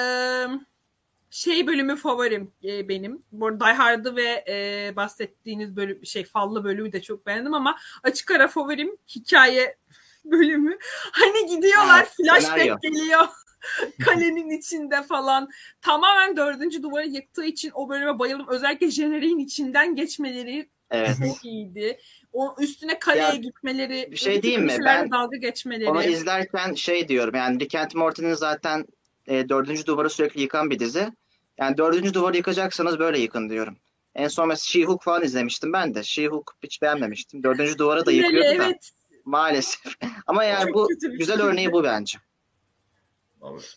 [1.31, 3.23] şey bölümü favorim e, benim.
[3.31, 7.77] Bu arada Die Hard'ı ve e, bahsettiğiniz bölüm şey fallı bölümü de çok beğendim ama
[8.03, 9.75] açık ara favorim hikaye
[10.25, 10.77] bölümü.
[11.11, 12.41] Hani gidiyorlar senaryo.
[12.41, 13.27] flashback geliyor.
[14.05, 15.49] Kalenin içinde falan.
[15.81, 18.47] Tamamen dördüncü duvarı yıktığı için o bölüme bayıldım.
[18.49, 21.17] Özellikle jeneriğin içinden geçmeleri Evet.
[21.27, 21.99] çok iyiydi.
[22.33, 24.77] O üstüne kaleye Ya, gitmeleri, bir şey diyeyim mi?
[24.85, 25.89] Ben dalga geçmeleri.
[25.89, 28.85] Onu izlerken şey diyorum yani Rick and Morty'nin zaten
[29.27, 31.11] e, dördüncü duvarı sürekli yıkan bir dizi.
[31.57, 33.77] Yani dördüncü duvarı yıkacaksanız böyle yıkın diyorum.
[34.15, 35.99] En son mesela She-Hulk falan izlemiştim ben de.
[35.99, 37.43] She-Hulk hiç beğenmemiştim.
[37.43, 38.91] Dördüncü duvarı da yıkıyordu da evet.
[39.25, 39.93] Maalesef.
[40.27, 41.45] Ama yani bu güzel şey.
[41.47, 42.17] örneği bu bence.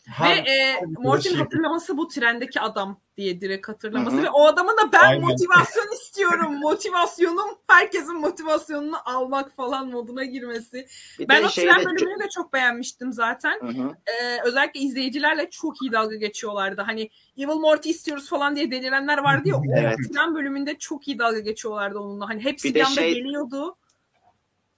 [0.07, 4.24] Hem- Ve e, Morty'nin şey- hatırlaması bu trendeki adam diye direkt hatırlaması Hı hı.
[4.24, 5.20] ve o adamın da ben Aynen.
[5.20, 6.59] motivasyon istiyorum.
[6.61, 10.87] Motivasyonum herkesin motivasyonunu almak falan moduna girmesi.
[11.18, 13.61] Bir Ben o tren bölümünü de çok beğenmiştim zaten.
[13.61, 13.96] Hı hı.
[14.07, 16.83] Ee, özellikle izleyicilerle çok iyi dalga geçiyorlardı.
[16.83, 19.57] Hani Evil Morty istiyoruz falan diye delirenler vardı ya.
[19.76, 19.96] Evet.
[20.11, 22.28] O tren bölümünde çok iyi dalga geçiyorlardı onunla.
[22.28, 23.74] Hani hepsi Bir bir, anda şey- geliyordu.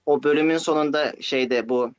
[0.07, 1.91] O bölümün sonunda şeyde bu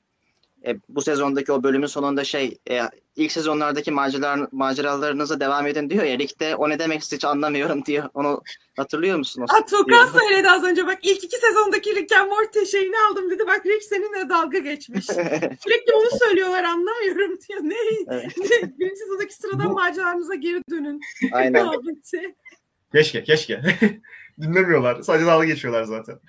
[0.66, 2.80] e, bu sezondaki o bölümün sonunda şey e,
[3.16, 6.18] ilk sezonlardaki maceralar, maceralarınıza devam edin diyor ya.
[6.18, 8.08] Rick de o ne demek hiç anlamıyorum diyor.
[8.14, 8.42] Onu
[8.76, 9.46] hatırlıyor musun?
[9.48, 13.46] Ha, Tukan söyledi az önce bak ilk iki sezondaki Rick and Morty şeyini aldım dedi.
[13.46, 15.04] Bak Rick seninle dalga geçmiş.
[15.64, 17.60] Sürekli onu söylüyorlar anlamıyorum diyor.
[17.62, 17.74] Ne?
[18.08, 18.36] Evet.
[18.78, 21.00] Birinci sezondaki sıradan maceranıza geri dönün.
[21.32, 21.70] Aynen.
[22.92, 23.62] Keşke keşke.
[24.40, 25.02] Dinlemiyorlar.
[25.02, 26.20] Sadece dalga geçiyorlar zaten.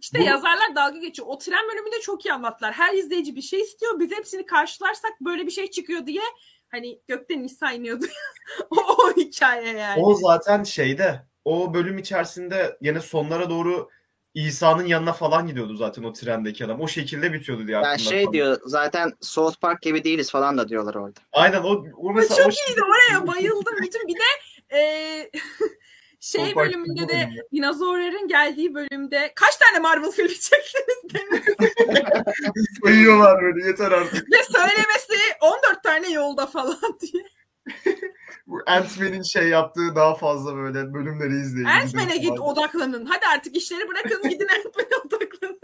[0.00, 1.28] İşte Bu- yazarlar dalga geçiyor.
[1.30, 2.72] O tren bölümünde çok iyi anlattılar.
[2.72, 4.00] Her izleyici bir şey istiyor.
[4.00, 6.22] Biz hepsini karşılarsak böyle bir şey çıkıyor diye
[6.68, 8.06] hani gökten İsa iniyordu.
[8.70, 10.02] o, o hikaye yani.
[10.02, 13.88] O zaten şeyde o bölüm içerisinde yine sonlara doğru
[14.34, 16.80] İsa'nın yanına falan gidiyordu zaten o trendeki adam.
[16.80, 18.32] O şekilde bitiyordu diye Yani aklımda şey kaldı.
[18.34, 21.20] diyor zaten South Park gibi değiliz falan da diyorlar orada.
[21.32, 23.74] Aynen o, o mesela çok o iyiydi oraya bayıldım.
[23.82, 25.30] Bütün bir de e,
[26.20, 27.44] şey Park bölümünde de oynuyor.
[27.52, 31.44] dinozorların geldiği bölümde kaç tane Marvel filmi çektiniz demiş.
[32.84, 34.32] sayıyorlar böyle yeter artık.
[34.32, 37.24] Ve söylemesi 14 tane yolda falan diye.
[38.46, 41.66] Bu Ant-Man'in şey yaptığı daha fazla böyle bölümleri izleyin.
[41.66, 42.52] Ant-Man'e git falan.
[42.52, 43.06] odaklanın.
[43.06, 45.60] Hadi artık işleri bırakın gidin Ant-Man'e odaklanın.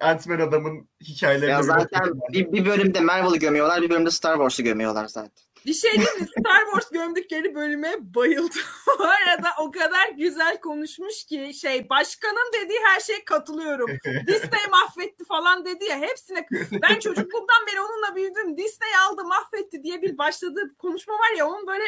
[0.00, 5.08] Ant-Man adamın hikayelerini Ya zaten bir, bir bölümde Marvel'ı gömüyorlar, bir bölümde Star Wars'u gömüyorlar
[5.08, 5.32] zaten.
[5.66, 6.26] Bir şey değil mi?
[6.40, 8.62] Star Wars gömdükleri bölüme bayıldım.
[8.98, 13.90] Bu arada o kadar güzel konuşmuş ki şey başkanın dediği her şeye katılıyorum.
[14.26, 16.46] Disney mahvetti falan dedi ya hepsine.
[16.82, 18.56] Ben çocukluğumdan beri onunla büyüdüm.
[18.58, 21.84] Disney aldı mahvetti diye bir başladığı konuşma var ya onun böyle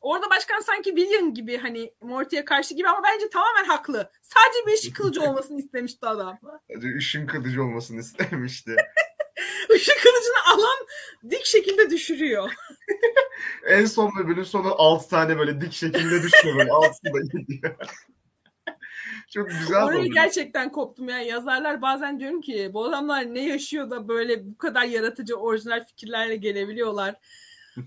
[0.00, 4.10] orada başkan sanki William gibi hani Morty'ye karşı gibi ama bence tamamen haklı.
[4.22, 6.38] Sadece bir ışık kılıcı olmasını istemişti adam.
[6.68, 8.76] Sadece ışın kılıcı olmasını istemişti.
[9.76, 10.86] Işık kılıcını alan
[11.30, 12.50] dik şekilde düşürüyor.
[13.66, 17.76] en son bölümün sonu 6 tane böyle dik şekilde düşüyor böyle altında gidiyor.
[19.30, 20.10] Çok güzel Orayı oldu.
[20.14, 21.20] gerçekten koptum ya.
[21.20, 26.36] Yazarlar bazen diyorum ki bu adamlar ne yaşıyor da böyle bu kadar yaratıcı orijinal fikirlerle
[26.36, 27.14] gelebiliyorlar.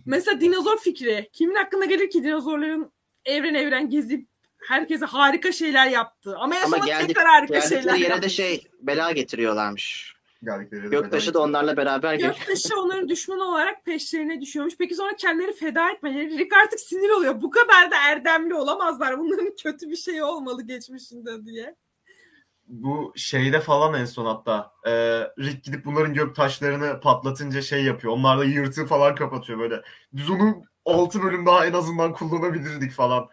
[0.05, 1.29] Mesela dinozor fikri.
[1.33, 2.91] Kimin aklına gelir ki dinozorların
[3.25, 4.27] evren evren gezip
[4.67, 6.35] herkese harika şeyler yaptı.
[6.37, 8.21] Ama Ama geldik, tekrar harika şeyler yere yaptı.
[8.21, 10.15] de şey bela getiriyorlarmış.
[10.43, 12.35] Geldikleri de Göktaşı da onlarla beraber geliyor.
[12.35, 14.77] Göktaşı onların düşmanı olarak peşlerine düşüyormuş.
[14.79, 16.37] Peki sonra kendileri feda etmeleri.
[16.37, 17.41] Rick artık sinir oluyor.
[17.41, 19.19] Bu kadar da erdemli olamazlar.
[19.19, 21.75] Bunların kötü bir şey olmalı geçmişinde diye.
[22.67, 24.91] Bu şeyde falan en son hatta e,
[25.39, 28.13] Rick gidip bunların gök taşlarını patlatınca şey yapıyor.
[28.13, 29.81] Onlar da yırtığı falan kapatıyor böyle.
[30.13, 33.29] Biz onu 6 bölüm daha en azından kullanabilirdik falan.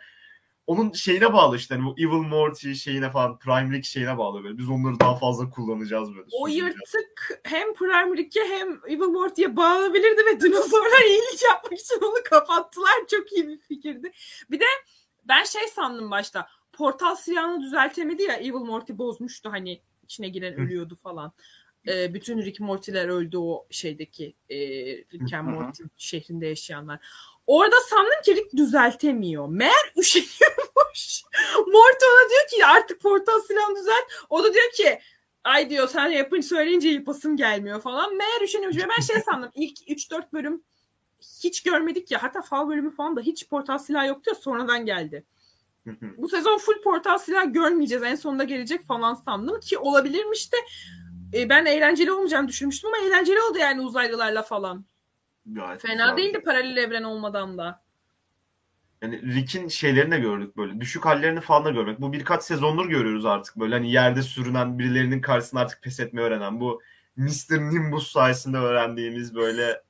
[0.68, 4.58] Onun şeyine bağlı işte hani bu Evil Morty şeyine falan Prime Rick şeyine bağlı böyle.
[4.58, 6.28] Biz onları daha fazla kullanacağız böyle.
[6.32, 12.22] O yırtık hem Prime Rick'e hem Evil Morty'ye bağlanabilirdi ve dinozorlar iyilik yapmak için onu
[12.24, 12.92] kapattılar.
[13.10, 14.12] Çok iyi bir fikirdi.
[14.50, 14.64] Bir de
[15.24, 16.48] ben şey sandım başta.
[16.72, 21.32] Portal silahını düzeltemedi ya Evil Morty bozmuştu hani içine giren ölüyordu falan.
[21.88, 24.58] Ee, bütün Rick Morty'ler öldü o şeydeki e,
[24.96, 25.48] Rick and.
[25.48, 26.98] Morty şehrinde yaşayanlar.
[27.48, 29.48] Orada sandım ki Rick düzeltemiyor.
[29.48, 31.22] Meğer üşeniyormuş.
[31.56, 34.04] Morty ona diyor ki artık portal silahını düzelt.
[34.30, 35.00] O da diyor ki
[35.44, 38.16] ay diyor sen yapınca söyleyince yapasım gelmiyor falan.
[38.16, 38.82] Meğer üşeniyormuş.
[38.82, 40.62] Ve ben şey sandım ilk 3-4 bölüm
[41.42, 42.22] hiç görmedik ya.
[42.22, 45.24] Hatta fal bölümü falan da hiç portal silah yoktu ya sonradan geldi.
[46.18, 48.04] Bu sezon full portal silah görmeyeceğiz.
[48.04, 50.56] En sonunda gelecek falan sandım ki olabilirmiş de
[51.34, 54.84] e, ben eğlenceli olmayacağını düşünmüştüm ama eğlenceli oldu yani uzaylılarla falan.
[55.54, 56.16] Gayet Fena güzel.
[56.16, 57.80] değildi paralel evren olmadan da.
[59.02, 60.80] Yani Rick'in şeylerini de gördük böyle.
[60.80, 62.00] Düşük hallerini falan da görmek.
[62.00, 63.74] Bu birkaç sezondur görüyoruz artık böyle.
[63.74, 66.60] Hani yerde sürünen birilerinin karşısında artık pes etmeyi öğrenen.
[66.60, 66.82] Bu
[67.16, 67.58] Mr.
[67.58, 69.82] Nimbus sayesinde öğrendiğimiz böyle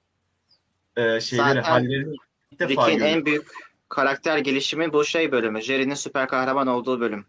[0.96, 2.16] e, şeyleri, Zaten hallerini
[2.50, 3.46] ilk defa Rick'in en büyük
[3.88, 5.60] karakter gelişimi bu şey bölümü.
[5.60, 7.26] Jerry'nin süper kahraman olduğu bölüm.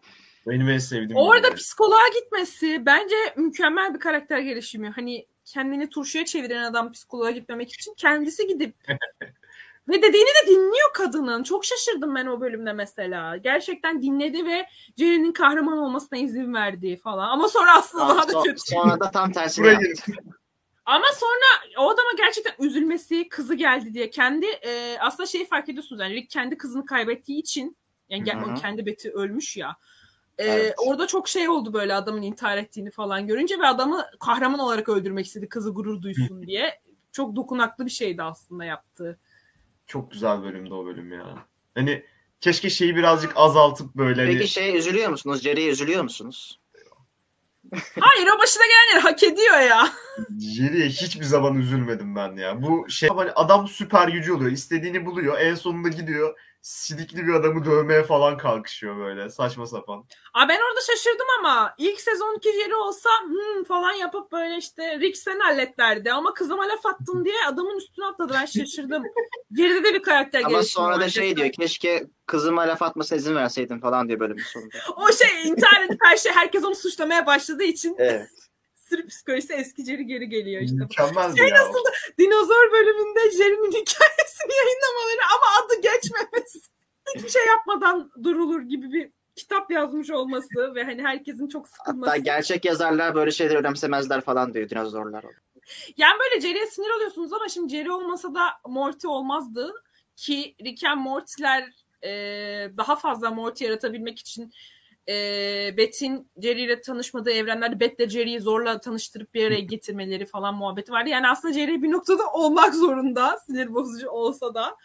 [0.47, 1.15] Benim en sevdiğim.
[1.15, 1.55] Orada bölüm.
[1.55, 4.89] psikoloğa gitmesi bence mükemmel bir karakter gelişimi.
[4.89, 8.75] Hani kendini turşuya çeviren adam psikoloğa gitmemek için kendisi gidip
[9.89, 11.43] ve dediğini de dinliyor kadının.
[11.43, 13.37] Çok şaşırdım ben o bölümde mesela.
[13.37, 14.65] Gerçekten dinledi ve
[14.97, 17.29] Jerry'nin kahraman olmasına izin verdi falan.
[17.29, 18.59] Ama sonra aslında Daha daha da kötü.
[18.61, 20.11] sonra da tam Buraya yaptı.
[20.85, 26.01] Ama sonra o adama gerçekten üzülmesi, kızı geldi diye kendi e, aslında şeyi fark ediyorsunuz
[26.01, 27.77] yani Rick kendi kızını kaybettiği için
[28.09, 28.51] yani gel- Hı hı.
[28.51, 29.75] o kendi Beti ölmüş ya.
[30.39, 30.73] E, Evet.
[30.77, 35.25] Orada çok şey oldu böyle adamın intihar ettiğini falan görünce ve adamı kahraman olarak öldürmek
[35.25, 36.79] istedi kızı gurur duysun diye.
[37.11, 39.19] Çok dokunaklı bir şeydi aslında yaptığı.
[39.87, 41.25] Çok güzel bölümdü o bölüm ya.
[41.75, 42.03] Hani
[42.41, 45.41] keşke şeyi birazcık azaltıp böyle hani Peki şey üzülüyor musunuz?
[45.41, 46.59] Jerry'ye üzülüyor musunuz?
[47.99, 49.89] Hayır o başına gelenleri hak ediyor ya.
[50.39, 52.61] Jerry'e hiçbir zaman üzülmedim ben ya.
[52.61, 54.51] Bu şey hani adam süper gücü oluyor.
[54.51, 55.39] istediğini buluyor.
[55.39, 56.39] En sonunda gidiyor.
[56.61, 60.05] Sidikli bir adamı dövmeye falan kalkışıyor böyle saçma sapan.
[60.33, 65.17] Aa, ben orada şaşırdım ama ilk sezonki Jerry olsa hmm falan yapıp böyle işte Rick
[65.17, 69.03] sen hallet derdi ama kızıma laf attın diye adamın üstüne atladı ben şaşırdım.
[69.53, 73.35] Geride de bir karakter Ama gelişimi sonra da şey diyor keşke kızıma laf atmasına izin
[73.35, 74.77] verseydin falan diyor bölümün sonunda.
[74.95, 78.29] O şey intihar edip her şey herkes onu suçlamaya başladığı için Evet.
[78.89, 80.75] Sırf psikolojisi eski Jerry geri geliyor işte.
[80.75, 81.55] Mükemmeldi Şey ya.
[81.55, 81.83] nasıl
[82.19, 86.59] dinozor bölümünde Jerry'nin hikayesini yayınlamaları ama adı geçmemesi.
[87.15, 92.09] Hiçbir şey yapmadan durulur gibi bir kitap yazmış olması ve hani herkesin çok sıkılması.
[92.09, 95.25] Hatta gerçek yazarlar böyle şeyleri önemsemezler falan diyor dinozorlar.
[95.97, 99.73] Yani böyle Jerry'e sinir oluyorsunuz ama şimdi Jerry olmasa da Morty olmazdı.
[100.15, 101.73] Ki Rick and Morty'ler
[102.03, 102.11] e,
[102.77, 104.53] daha fazla Morty yaratabilmek için
[105.09, 105.13] e,
[105.77, 111.09] Beth'in Jerry ile tanışmadığı evrenlerde Beth'le Jerry'yi zorla tanıştırıp bir araya getirmeleri falan muhabbeti vardı.
[111.09, 113.37] Yani aslında Jerry bir noktada olmak zorunda.
[113.45, 114.75] Sinir bozucu olsa da.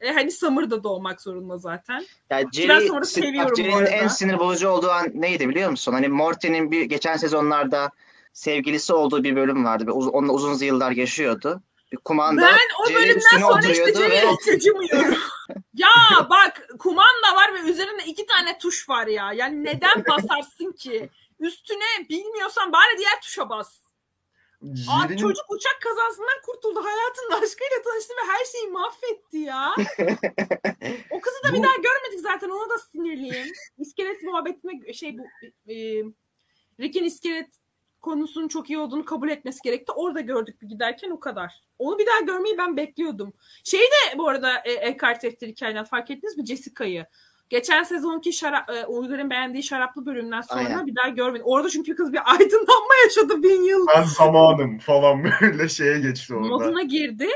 [0.00, 2.06] E, hani Summer da doğmak zorunda zaten.
[2.30, 5.92] Yani Jerry, sonra sin- seviyorum Jerry'nin en sinir bozucu olduğu an neydi biliyor musun?
[5.92, 7.90] Hani Morty'nin bir geçen sezonlarda
[8.32, 9.90] sevgilisi olduğu bir bölüm vardı.
[9.92, 11.62] Uz- onunla uzun yıllar yaşıyordu.
[11.92, 15.18] Bir kumanda Ben o bölümden sonra işte Jerry'e acımıyorum.
[15.74, 15.90] ya
[16.30, 19.32] bak kumanda var ve üzerinde iki tane tuş var ya.
[19.32, 21.10] Yani neden basarsın ki?
[21.40, 23.78] Üstüne bilmiyorsan bari diğer tuşa bas.
[24.62, 26.84] Aa, Jerry'nin çocuk uçak kazasından kurtuldu.
[26.84, 29.74] Hayatının aşkıyla tanıştı ve her şeyi mahvetti ya.
[31.10, 32.48] o kızı da bir Bu- daha görmedik zaten.
[32.48, 33.52] Ona da sinirliyim.
[33.78, 35.22] İskelet muhabbetine şey bu
[35.72, 35.74] e,
[36.80, 37.50] Rick'in iskelet
[38.00, 39.92] konusunun çok iyi olduğunu kabul etmesi gerekti.
[39.92, 41.52] Orada gördük bir giderken o kadar.
[41.78, 43.32] Onu bir daha görmeyi ben bekliyordum.
[43.64, 46.46] Şey de bu arada e, Eckhart Defteri hikayeden fark ettiniz mi?
[46.46, 47.06] Jessica'yı.
[47.48, 50.86] Geçen sezonki şarap, e, Uygar'ın beğendiği şaraplı bölümden sonra Aynen.
[50.86, 51.46] bir daha görmedim.
[51.46, 56.48] Orada çünkü kız bir aydınlanma yaşadı bin yıl ben zamanım falan böyle şeye geçti orada.
[56.48, 57.28] moduna girdi.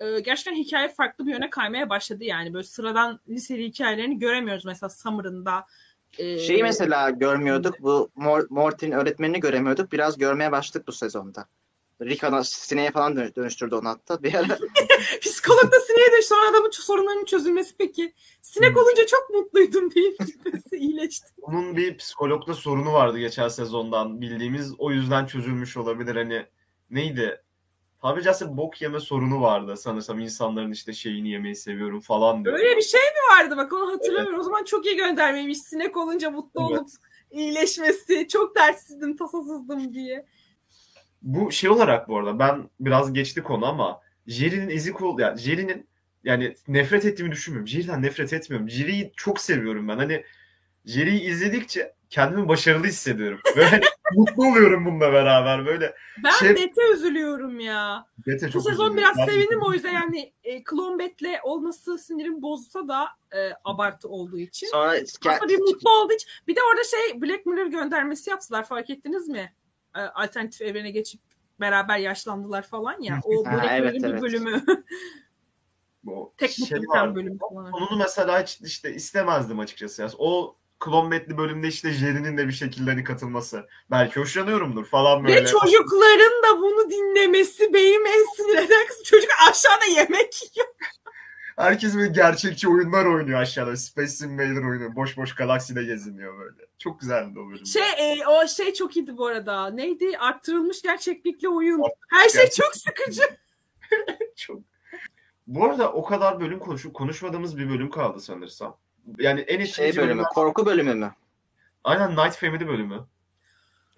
[0.00, 2.54] Ee, gerçekten hikaye farklı bir yöne kaymaya başladı yani.
[2.54, 5.66] Böyle sıradan liseli hikayelerini göremiyoruz mesela Summer'ın da.
[6.18, 7.80] Ee, şeyi mesela görmüyorduk.
[7.82, 9.92] Bu Mor- Morty'nin öğretmenini göremiyorduk.
[9.92, 11.46] Biraz görmeye başladık bu sezonda.
[12.02, 14.22] Rick ana sineye falan dö- dönüştürdü onu hatta.
[14.22, 14.58] Bir ara
[15.20, 18.12] Psikolog da sineye de sonra adamın sorunlarının çözülmesi peki.
[18.42, 21.26] Sinek olunca çok mutluydum deyip gitmesi iyileşti.
[21.42, 24.74] Onun bir psikologla sorunu vardı geçen sezondan bildiğimiz.
[24.78, 26.16] O yüzden çözülmüş olabilir.
[26.16, 26.46] Hani
[26.90, 27.42] neydi?
[28.02, 30.18] Tabiri caizse bok yeme sorunu vardı sanırsam.
[30.18, 32.58] insanların işte şeyini yemeyi seviyorum falan diyor.
[32.58, 34.40] Öyle bir şey mi vardı bak onu hatırlamıyorum.
[34.40, 35.58] O zaman çok iyi göndermeymiş.
[35.58, 36.80] Sinek olunca mutlu Evet.
[36.80, 36.88] olup
[37.30, 38.28] iyileşmesi.
[38.28, 40.26] Çok dertsizdim, tasasızdım diye.
[41.22, 45.88] Bu şey olarak bu arada ben biraz geçti konu ama Jerry'nin ezik ol yani Jerry'nin
[46.24, 47.68] yani nefret ettiğimi düşünmüyorum.
[47.68, 48.70] Jerry'den nefret etmiyorum.
[48.70, 49.96] Jerry'yi çok seviyorum ben.
[49.96, 50.24] Hani
[50.86, 53.40] Jerry'yi izledikçe kendimi başarılı hissediyorum.
[53.56, 53.80] Böyle
[54.16, 55.66] mutlu oluyorum bununla beraber.
[55.66, 58.06] Böyle Ben Şey- Bete üzülüyorum ya.
[58.26, 58.96] Bete Bu çok sezon üzülüyorum.
[58.96, 64.08] biraz Ben- sevindim o yüzden yani e, Klon Bet'le olması sinirim bozsa da e, abartı
[64.08, 64.66] olduğu için.
[64.66, 64.92] sonra
[65.26, 66.28] Aslında bir mutlu olduğu için.
[66.48, 69.52] Bir de orada şey Black Mirror göndermesi yaptılar fark ettiniz mi?
[69.96, 71.20] E, alternatif evrene geçip
[71.60, 73.20] beraber yaşlandılar falan ya.
[73.24, 74.22] O Black evet, Mirror'ın bir evet.
[74.22, 74.64] bölümü.
[76.04, 76.82] Bu Tek şey mutlu var.
[76.82, 77.70] biten bölüm falan.
[77.70, 80.02] Sonunu mesela hiç işte istemezdim açıkçası.
[80.02, 83.68] Yani o Klon bölümde işte Jerry'nin de bir şekilde hani katılması.
[83.90, 85.34] Belki hoşlanıyorumdur falan böyle.
[85.34, 89.04] Ve çocukların da bunu dinlemesi benim en sinir eden kısmı.
[89.04, 90.68] Çocuk aşağıda yemek yiyor.
[91.56, 93.76] Herkes böyle gerçekçi oyunlar oynuyor aşağıda.
[93.76, 94.96] Space Invader oynuyor.
[94.96, 96.66] Boş boş galakside geziniyor böyle.
[96.78, 97.66] Çok güzeldi o bölüm.
[97.66, 99.70] Şey e, o şey çok iyiydi bu arada.
[99.70, 100.18] Neydi?
[100.18, 101.80] Arttırılmış gerçeklikle oyun.
[101.80, 103.22] Arttırılmış Her şey çok sıkıcı.
[104.36, 104.60] Çok.
[105.46, 108.78] Bu arada o kadar bölüm konuşup konuşmadığımız bir bölüm kaldı sanırsam.
[109.18, 111.14] Yani en etkileyici şey bölümü, bölümler- korku bölümü mü?
[111.84, 113.00] Aynen Night Family bölümü.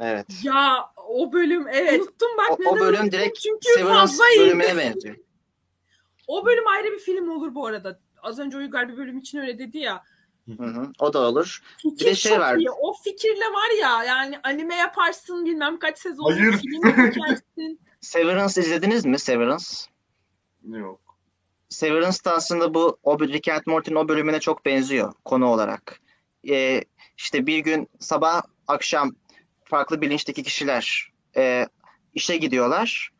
[0.00, 0.26] Evet.
[0.42, 2.00] Ya o bölüm evet.
[2.00, 5.16] Unuttum bak O, neden o bölüm direkt Çünkü Severance bölümüne benziyor.
[6.26, 7.98] O bölüm ayrı bir film olur bu arada.
[8.22, 10.02] Az önce Uygar bir bölüm için öyle dedi ya.
[10.58, 11.62] Hı hı, o da olur.
[11.82, 12.56] Fikir de şey var.
[12.56, 12.70] iyi.
[12.70, 16.60] O fikirle var ya yani anime yaparsın bilmem kaç sezon Hayır.
[18.00, 19.64] Severance izlediniz mi Severance?
[20.64, 21.00] Yok.
[21.74, 26.00] Severance da aslında bu o Rick and Morty'nin o bölümüne çok benziyor konu olarak.
[26.48, 26.84] Ee,
[27.16, 29.14] işte bir gün sabah akşam
[29.64, 31.66] farklı bilinçteki kişiler e,
[32.14, 33.10] işe gidiyorlar.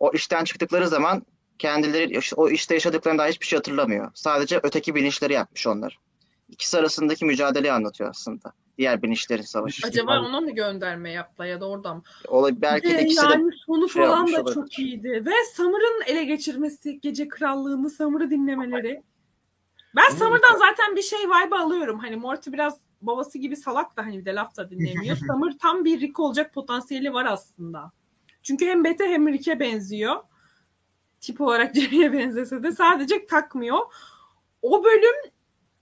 [0.00, 1.22] O işten çıktıkları zaman
[1.58, 4.10] kendileri o işte yaşadıklarına dair hiçbir şey hatırlamıyor.
[4.14, 5.98] Sadece öteki bilinçleri yapmış onlar.
[6.48, 8.52] İkisi arasındaki mücadeleyi anlatıyor aslında.
[8.78, 9.86] Diğer bilinçlerin savaşı.
[9.86, 12.02] Acaba ona mı gönderme yaptılar ya da oradan mı?
[12.28, 14.54] Olay, belki de Ve ikisi de yani sonu şey falan da olabilir.
[14.54, 15.22] çok iyiydi.
[15.26, 19.02] Ve Summer'ın ele geçirmesi, gece krallığını, Summer'ı dinlemeleri.
[19.96, 21.98] Ben Ama zaten bir şey vibe alıyorum.
[21.98, 25.16] Hani Morty biraz babası gibi salak da hani bir de laf da dinlemiyor.
[25.30, 27.90] Summer tam bir Rick olacak potansiyeli var aslında.
[28.42, 30.16] Çünkü hem Bete hem Rick'e benziyor.
[31.20, 33.78] Tip olarak Jerry'e benzese de sadece takmıyor.
[34.62, 35.33] o bölüm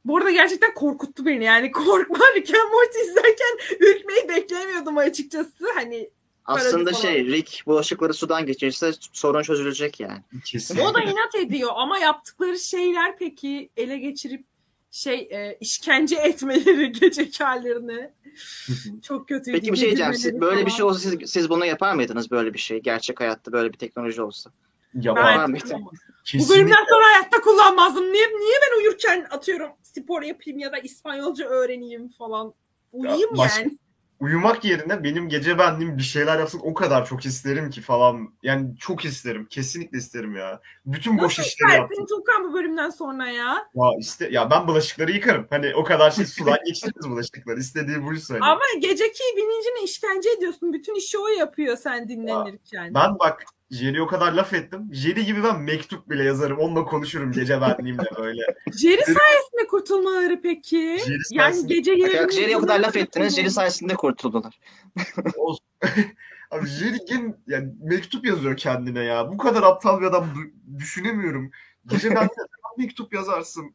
[0.05, 1.45] bu arada gerçekten korkuttu beni.
[1.45, 5.73] Yani korkma Rick and Morty izlerken ürkmeyi beklemiyordum açıkçası.
[5.75, 6.11] Hani
[6.45, 10.21] Aslında şey Rick bulaşıkları sudan geçirirse sorun çözülecek yani.
[10.45, 10.79] Kesin.
[10.79, 14.45] o da inat ediyor ama yaptıkları şeyler peki ele geçirip
[14.91, 18.11] şey e, işkence etmeleri geceki hallerini
[19.03, 19.59] çok kötüydü.
[19.59, 20.15] Peki bir şey diyeceğim.
[20.15, 20.77] Siz, böyle bir falan.
[20.77, 22.79] şey olsa siz, siz bunu yapar mıydınız böyle bir şey?
[22.79, 24.51] Gerçek hayatta böyle bir teknoloji olsa.
[24.95, 25.25] Yapar.
[25.25, 25.75] Ben- Var mıydı?
[26.35, 28.13] Bu bölümden sonra hayatta kullanmazdım.
[28.13, 32.53] Niye, niye ben uyurken atıyorum spor yapayım ya da İspanyolca öğreneyim falan.
[32.93, 33.79] Uyuyayım baş- yani.
[34.21, 38.29] Uyumak yerine benim gece benliğim bir şeyler yapsın o kadar çok isterim ki falan.
[38.43, 39.47] Yani çok isterim.
[39.51, 40.61] Kesinlikle isterim ya.
[40.87, 41.93] Bütün boş Nasıl işleri yaptım.
[41.93, 43.67] istersin Tuğkan bu bölümden sonra ya?
[43.75, 45.47] Ya işte ya ben bulaşıkları yıkarım.
[45.51, 47.61] Hani o kadar şey sudan geçiririz bulaşıkları.
[47.61, 48.35] İstediği buysa.
[48.35, 48.45] Hani.
[48.45, 50.73] Ama geceki bilincine işkence ediyorsun.
[50.73, 52.95] Bütün işi o yapıyor sen dinlenirken.
[52.95, 54.89] Ben bak Jerry o kadar laf ettim.
[54.93, 56.59] Jerry gibi ben mektup bile yazarım.
[56.59, 58.43] Onunla konuşurum gece benliğimle böyle.
[58.79, 60.99] Jerry sayesinde kurtulmaları peki.
[61.07, 62.33] Jerry yani sayesinde- gece Bak, yarı...
[62.33, 63.37] Jerry'e o kadar laf ettiniz.
[63.37, 64.59] Jerry sayesinde kurtuldular.
[65.37, 65.67] Olsun.
[66.51, 69.33] Abi Jerry gen- yani mektup yazıyor kendine ya.
[69.33, 70.27] Bu kadar aptal bir adam
[70.79, 71.51] düşünemiyorum.
[71.87, 72.29] Gece ben
[72.79, 73.75] mektup yazarsın.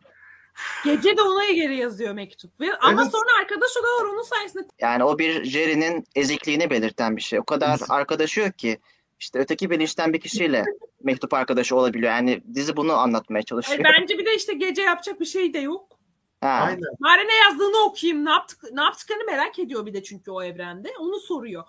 [0.85, 2.61] Gece de ona geri yazıyor mektup.
[2.61, 3.11] Ve, ama Evet.
[3.11, 4.63] sonra arkadaş oluyorlar onun sayesinde.
[4.81, 7.39] Yani o bir Jerry'nin ezikliğini belirten bir şey.
[7.39, 8.79] O kadar arkadaşı yok ki.
[9.19, 10.65] İşte öteki bilinçten bir kişiyle
[11.03, 12.11] mektup arkadaşı olabiliyor.
[12.11, 13.83] Yani dizi bunu anlatmaya Ay, çalışıyor.
[13.99, 15.97] bence bir de işte gece yapacak bir şey de yok.
[16.41, 16.47] Ha.
[16.47, 16.81] Aynen.
[17.03, 18.25] Bari ne yazdığını okuyayım.
[18.25, 20.93] Ne yaptık ne yaptıklarını merak ediyor bir de çünkü o evrende.
[20.99, 21.63] Onu soruyor.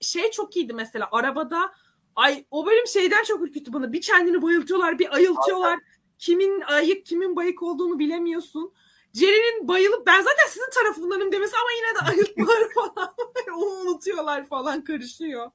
[0.00, 1.72] Şey çok iyiydi mesela arabada
[2.16, 3.92] ay o bölüm şeyden çok ürküttü bana.
[3.92, 5.78] Bir kendini bayıltıyorlar, bir ayıltıyorlar.
[6.18, 8.72] Kimin ayık, kimin bayık olduğunu bilemiyorsun.
[9.14, 13.14] Jerry'nin bayılıp ben zaten sizin tarafındanım demesi ama yine de ayıltmaları falan.
[13.56, 15.50] Onu unutuyorlar falan karışıyor.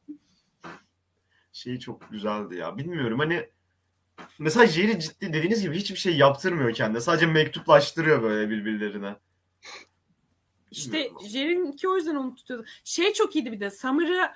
[1.59, 2.77] Şey çok güzeldi ya.
[2.77, 3.49] Bilmiyorum hani
[4.39, 7.01] mesela Jerry ciddi dediğiniz gibi hiçbir şey yaptırmıyor kendine.
[7.01, 9.15] Sadece mektuplaştırıyor böyle birbirlerine.
[10.71, 12.65] İşte Jerry'ninki o yüzden onu tutuyordu.
[12.83, 14.31] Şey çok iyiydi bir de Summer'ı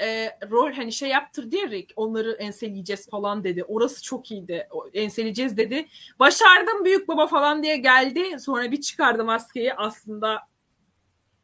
[0.00, 3.64] e, rol hani şey yaptırdı ya Rick onları enseleyeceğiz falan dedi.
[3.64, 4.68] Orası çok iyiydi.
[4.70, 5.88] O, enseleyeceğiz dedi.
[6.18, 8.40] Başardım büyük baba falan diye geldi.
[8.40, 10.46] Sonra bir çıkardı maskeyi aslında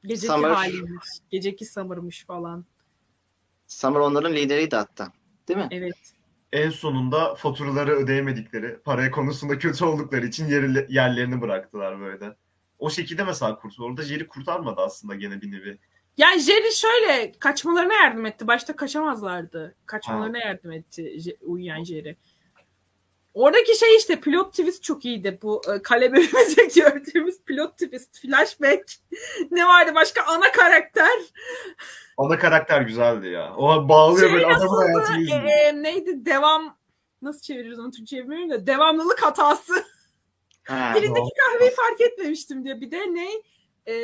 [0.04, 0.50] geceki Summer.
[0.50, 1.08] haliymiş.
[1.30, 2.64] Geceki Summer'mış falan.
[3.68, 5.12] Summer onların lideriydi hatta.
[5.48, 5.68] Değil mi?
[5.70, 5.94] Evet.
[6.52, 12.36] En sonunda faturaları ödeyemedikleri, paraya konusunda kötü oldukları için yeri, yerlerini bıraktılar böyle.
[12.78, 13.86] O şekilde mesela kurtuldu.
[13.86, 15.78] Orada Jerry kurtarmadı aslında gene bir nevi.
[16.16, 18.46] Yani Jerry şöyle kaçmalarına yardım etti.
[18.46, 19.74] Başta kaçamazlardı.
[19.86, 22.16] Kaçmalarına yardım etti uyuyan Jerry.
[23.34, 25.38] Oradaki şey işte pilot twist çok iyiydi.
[25.42, 28.92] Bu e, kale bölümünde gördüğümüz pilot twist, flashback.
[29.50, 31.18] ne vardı başka ana karakter?
[32.16, 33.56] Ana karakter güzeldi ya.
[33.56, 35.44] O bağlıyor Şey böyle adamın hayatını izliyor.
[35.44, 36.26] E, neydi?
[36.26, 36.76] Devam
[37.22, 39.84] nasıl çeviririz onu Türkçe'ye bilmiyorum da devamlılık hatası.
[40.64, 40.94] Ha.
[40.96, 42.80] Elindeki kahveyi fark etmemiştim diye.
[42.80, 43.28] Bir de ne?
[43.86, 43.94] E,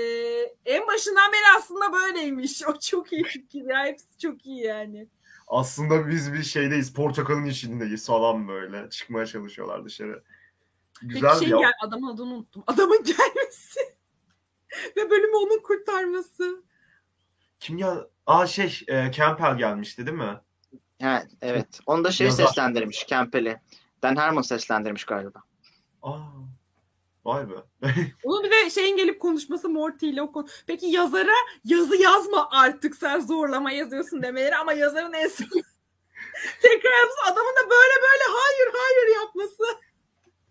[0.66, 2.62] en başından beri aslında böyleymiş.
[2.69, 3.85] O çok iyi fikir ya.
[3.85, 5.07] Hepsi çok iyi yani.
[5.51, 6.95] Aslında biz bir şeydeyiz.
[6.95, 8.91] Portakalın içindeyiz falan böyle.
[8.91, 10.23] Çıkmaya çalışıyorlar dışarı.
[11.03, 11.59] Güzel Peki şey ya.
[11.59, 12.65] gel adamın adını unuttum.
[12.67, 13.81] Adamın gelmesi
[14.97, 16.63] ve bölümü onun kurtarması.
[17.61, 18.07] Kim ya?
[18.27, 20.41] Aa şey e, Campbell gelmişti değil mi?
[21.03, 21.81] Ha, evet.
[21.87, 22.47] Onu da şey Yazar.
[22.47, 23.07] seslendirmiş.
[23.07, 23.61] Campbell'i.
[24.03, 25.43] Dan Harmon seslendirmiş galiba.
[26.03, 26.19] Aa.
[27.31, 27.55] Vay be.
[28.25, 30.47] Onun bir de şeyin gelip konuşması Morty ile o konu.
[30.66, 35.47] Peki yazara yazı yazma artık sen zorlama yazıyorsun demeleri ama yazarın en son
[36.62, 39.62] tekrar yapması adamın da böyle böyle hayır hayır yapması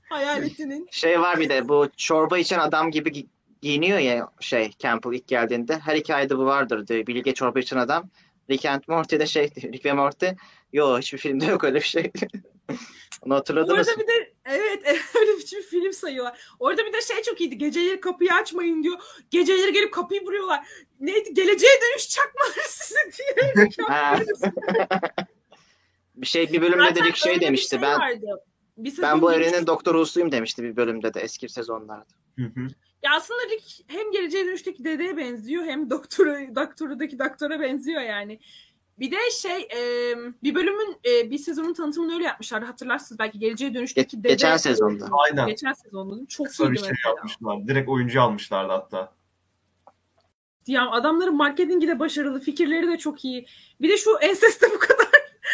[0.10, 0.88] hayaletinin.
[0.92, 3.28] Şey var bir de bu çorba içen adam gibi gi-
[3.62, 5.80] giyiniyor ya şey Campbell ilk geldiğinde.
[5.80, 7.08] Her hikayede bu vardır diyor.
[7.08, 8.10] Bilge çorba içen adam.
[8.50, 10.28] Rick and Morty'de şey Rick ve Morty.
[10.74, 12.12] Yo hiçbir filmde yok öyle bir şey.
[13.22, 13.94] Onu hatırladınız mı?
[13.94, 16.40] Orada bir de evet öyle bir film sayıyorlar.
[16.60, 17.58] Orada bir de şey çok iyiydi.
[17.58, 19.00] Geceleri kapıyı açmayın diyor.
[19.30, 20.68] Geceleri gelip kapıyı vuruyorlar.
[21.00, 21.34] Neydi?
[21.34, 23.70] Geleceğe dönüş çakmaları sizi diye.
[23.88, 24.20] Ha.
[26.16, 27.70] bir şey bir bölümde de Zaten Rick şey demişti.
[27.70, 28.44] şey ben vardı.
[28.78, 32.14] Bir ben bu evrenin Doktor Who'suyum demişti bir bölümde de eski sezonlarda.
[32.36, 32.68] Hı hı.
[33.04, 38.40] Ya aslında Rick hem Geleceğe Dönüş'teki dedeye benziyor hem doktora, doktorudaki doktora benziyor yani.
[39.00, 43.74] Bir de şey e, bir bölümün e, bir sezonun tanıtımını öyle yapmışlardı hatırlarsınız belki Geleceğe
[43.74, 44.30] Dönüş'teki Ge- dede.
[44.30, 45.10] geçen sezonda.
[45.12, 45.48] Aynen.
[45.48, 47.16] Geçen sezonda çok Kısa bir şey mesela.
[47.16, 47.68] yapmışlar.
[47.68, 49.14] Direkt oyuncu almışlardı hatta.
[50.68, 53.46] Ya adamların marketingi de başarılı, fikirleri de çok iyi.
[53.82, 55.10] Bir de şu enseste bu kadar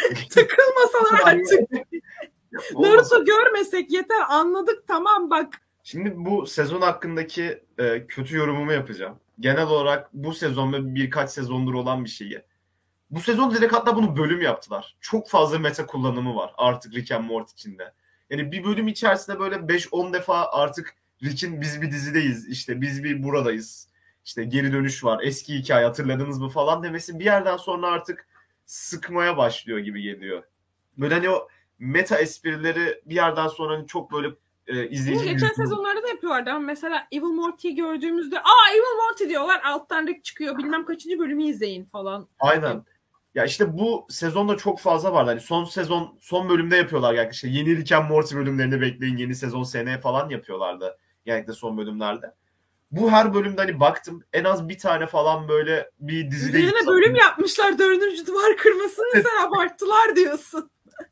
[0.30, 1.72] takılmasalar artık.
[2.74, 5.62] Naruto görmesek yeter anladık tamam bak.
[5.84, 9.20] Şimdi bu sezon hakkındaki e, kötü yorumumu yapacağım.
[9.40, 12.42] Genel olarak bu sezon ve birkaç sezondur olan bir şeyi.
[13.10, 14.96] Bu sezon direkt hatta bunu bölüm yaptılar.
[15.02, 17.94] Çok fazla meta kullanımı var artık Rick and Morty içinde.
[18.30, 23.24] Yani bir bölüm içerisinde böyle 5-10 defa artık Rick'in biz bir dizideyiz işte biz bir
[23.24, 23.88] buradayız.
[24.26, 28.28] İşte geri dönüş var eski hikaye hatırladınız mı falan demesi bir yerden sonra artık
[28.66, 30.44] sıkmaya başlıyor gibi geliyor.
[30.98, 31.48] Böyle hani o
[31.80, 34.28] meta esprileri bir yerden sonra hani çok böyle
[34.68, 39.30] e, Bunu izleyici geçen sezonlarda da yapıyorlardı ama mesela Evil Morty'yi gördüğümüzde aa Evil Morty
[39.30, 42.28] diyorlar alttan Rick çıkıyor bilmem kaçıncı bölümü izleyin falan.
[42.40, 42.84] Aynen.
[43.36, 45.30] Ya işte bu sezonda çok fazla vardı.
[45.30, 49.18] Hani son sezon son bölümde yapıyorlar yani işte yeni Rick and Morty bölümlerini bekleyin.
[49.18, 50.98] Yeni sezon seneye falan yapıyorlardı.
[51.26, 52.34] Genellikle son bölümlerde.
[52.92, 57.16] Bu her bölümde hani baktım en az bir tane falan böyle bir dizide Üzerine bölüm
[57.16, 60.70] yapmışlar dördüncü duvar kırmasını sen abarttılar diyorsun.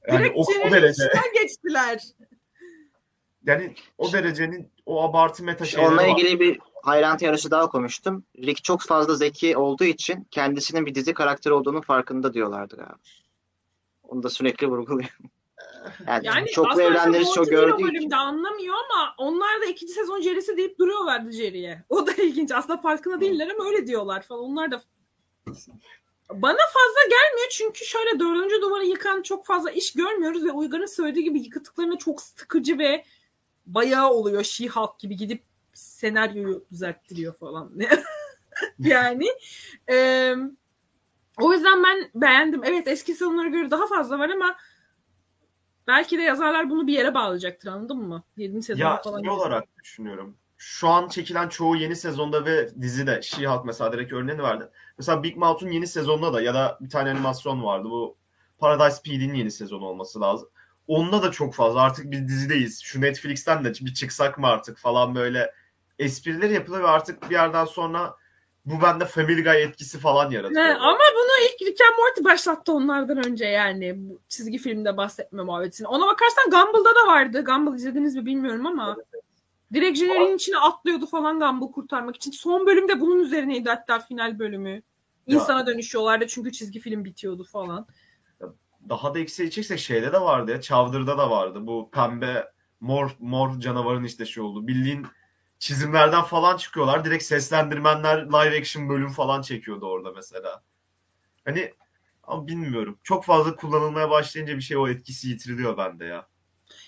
[0.08, 1.04] yani Direkt o, o derece.
[1.42, 2.02] geçtiler.
[3.46, 6.08] Yani o derecenin o abartı meta şeyleri Onunla var.
[6.08, 8.24] ilgili bir ayrıntı yarışı daha okumuştum.
[8.38, 12.96] Rick çok fazla zeki olduğu için kendisinin bir dizi karakteri olduğunun farkında diyorlardı galiba.
[14.04, 15.10] Onu da sürekli vurguluyor.
[16.08, 17.88] Yani, Yani çoklu evrenleri çok gördüğü için.
[17.88, 21.84] bölümde anlamıyor ama onlar da ikinci sezon Jerry'si deyip duruyorlardı Jerry'ye.
[21.90, 22.52] O da ilginç.
[22.52, 24.44] Aslında farkında değiller ama öyle diyorlar falan.
[24.44, 24.82] Onlar da
[26.32, 31.24] bana fazla gelmiyor çünkü şöyle dördüncü duvarı yıkan çok fazla iş görmüyoruz ve Uygar'ın söylediği
[31.24, 33.06] gibi yıkıtıklarına çok sıkıcı ve
[33.66, 35.44] bayağı oluyor She-Hulk gibi gidip
[35.74, 37.72] senaryoyu düzelttiriyor falan.
[38.80, 39.28] yani
[39.90, 40.36] e,
[41.42, 42.64] o yüzden ben beğendim.
[42.64, 44.56] Evet eski sezonlara göre daha fazla var ama
[45.88, 48.24] belki de yazarlar bunu bir yere bağlayacaktır anladın mı?
[48.38, 48.64] 7.
[48.64, 49.22] sezonda Ya falan.
[49.22, 50.38] şey olarak düşünüyorum.
[50.58, 54.70] Şu an çekilen çoğu yeni sezonda ve dizide She-Hulk mesela direkt örneğini verdi.
[54.98, 57.90] Mesela Big Mouth'un yeni sezonunda da ya da bir tane animasyon vardı.
[57.90, 58.16] Bu
[58.60, 60.50] Paradise PD'nin yeni sezonu olması lazım.
[60.88, 62.82] Onda da çok fazla artık bir dizideyiz.
[62.84, 65.54] Şu Netflix'ten de bir çıksak mı artık falan böyle
[66.04, 68.16] espriler yapılıyor ve artık bir yerden sonra
[68.66, 70.64] bu bende Family Guy etkisi falan yaratıyor.
[70.64, 73.94] Ne, ama bunu ilk Rick and Morty başlattı onlardan önce yani.
[73.98, 75.88] Bu çizgi filmde bahsetme muhabbetini.
[75.88, 77.44] Ona bakarsan Gumball'da da vardı.
[77.44, 78.98] Gumball izlediniz mi bilmiyorum ama.
[79.74, 82.32] Direkt Jerry'nin içine atlıyordu falan Gumball kurtarmak için.
[82.32, 84.82] Son bölümde bunun üzerineydi hatta final bölümü.
[85.28, 87.86] İnsana dönüşüyorlardı çünkü çizgi film bitiyordu falan.
[88.90, 90.62] Daha da eksiğe çeksek şeyde de vardı ya.
[90.62, 91.68] Chowder'da da vardı.
[91.68, 92.48] Bu pembe
[92.80, 94.68] mor mor canavarın işte şey oldu.
[94.68, 95.06] Bildiğin
[95.64, 97.06] çizimlerden falan çıkıyorlar.
[97.06, 100.64] Direkt seslendirmenler live action bölüm falan çekiyordu orada mesela.
[101.46, 101.74] Hani
[102.24, 103.00] ama bilmiyorum.
[103.04, 106.28] Çok fazla kullanılmaya başlayınca bir şey o etkisi yitiriliyor bende ya.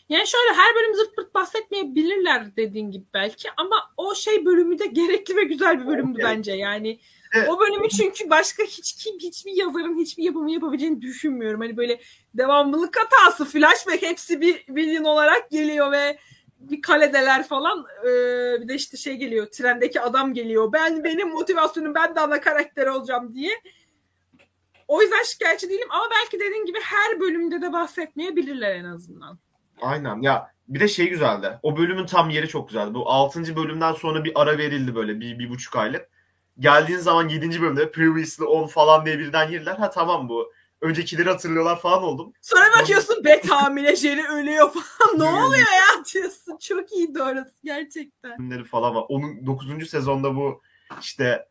[0.10, 4.86] Yani şöyle her bölüm zırt pırt bahsetmeyebilirler dediğin gibi belki ama o şey bölümü de
[4.94, 6.26] gerekli ve güzel bir bölümdü Evet.
[6.26, 7.00] bence yani.
[7.34, 7.50] Evet.
[7.50, 11.62] O bölümü çünkü başka hiç kim hiçbir yazarın hiçbir yapımı yapabileceğini düşünmüyorum.
[11.62, 12.02] Hani böyle
[12.34, 16.18] devamlılık hatası, flashback hepsi bir milyon olarak geliyor ve
[16.72, 21.96] bir kaledeler falan ee, bir de işte şey geliyor trendeki adam geliyor ben benim motivasyonum
[21.96, 23.52] ben de ana karakter olacağım diye
[24.88, 29.40] o yüzden şikayetçi değilim ama belki dediğin gibi her bölümde de bahsetmeyebilirler en azından.
[29.82, 31.60] Aynen ya bir de şey güzeldi.
[31.64, 32.94] O bölümün tam yeri çok güzeldi.
[32.94, 33.56] Bu 6.
[33.56, 36.10] bölümden sonra bir ara verildi böyle bir, bir buçuk aylık.
[36.60, 37.62] Geldiğin zaman 7.
[37.62, 39.76] bölümde previously on falan diye birden girdiler.
[39.76, 40.54] Ha tamam bu.
[40.82, 42.34] Öncekileri hatırlıyorlar falan oldum.
[42.42, 45.20] Sonra bakıyorsun bet hamile Jerry ölüyor falan.
[45.20, 46.58] ne oluyor ya diyorsun.
[46.58, 48.32] Çok iyi orası gerçekten.
[48.40, 49.06] bölümleri falan var.
[49.10, 49.90] Onun 9.
[49.90, 50.62] sezonda bu
[51.02, 51.48] işte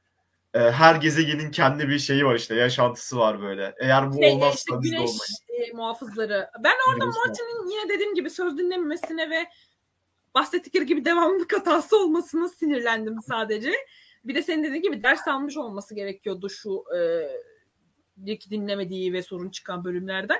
[0.54, 3.74] e, her gezegenin kendi bir şeyi var işte yaşantısı var böyle.
[3.80, 5.42] Eğer bu Şey, olmazsa işte biz de olmayız.
[5.48, 6.50] e, muhafızları.
[6.64, 9.46] Ben orada Morty'nin yine dediğim gibi söz dinlememesine ve
[10.34, 13.72] bahsettikleri gibi devamlılık hatası olmasına sinirlendim sadece.
[14.24, 17.00] Bir de senin dediğin gibi ders almış olması gerekiyordu şu e,
[18.26, 20.38] Rick dinlemediği ve sorun çıkan bölümlerden.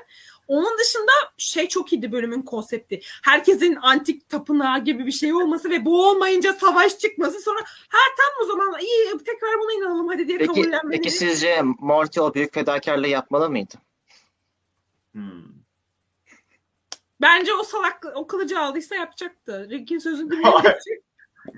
[0.48, 3.00] Onun dışında şey çok iyiydi bölümün konsepti.
[3.22, 8.44] Herkesin antik tapınağı gibi bir şey olması ve bu olmayınca savaş çıkması sonra ha tam
[8.44, 11.02] o zaman iyi tekrar buna inanalım hadi diye Peki, kabullenmeleri.
[11.02, 13.74] peki sizce Morty o büyük fedakarlığı yapmalı mıydı?
[15.12, 15.54] Hmm.
[17.20, 19.68] Bence o salak o kılıcı aldıysa yapacaktı.
[19.70, 21.04] Rick'in sözünü dinleyecek.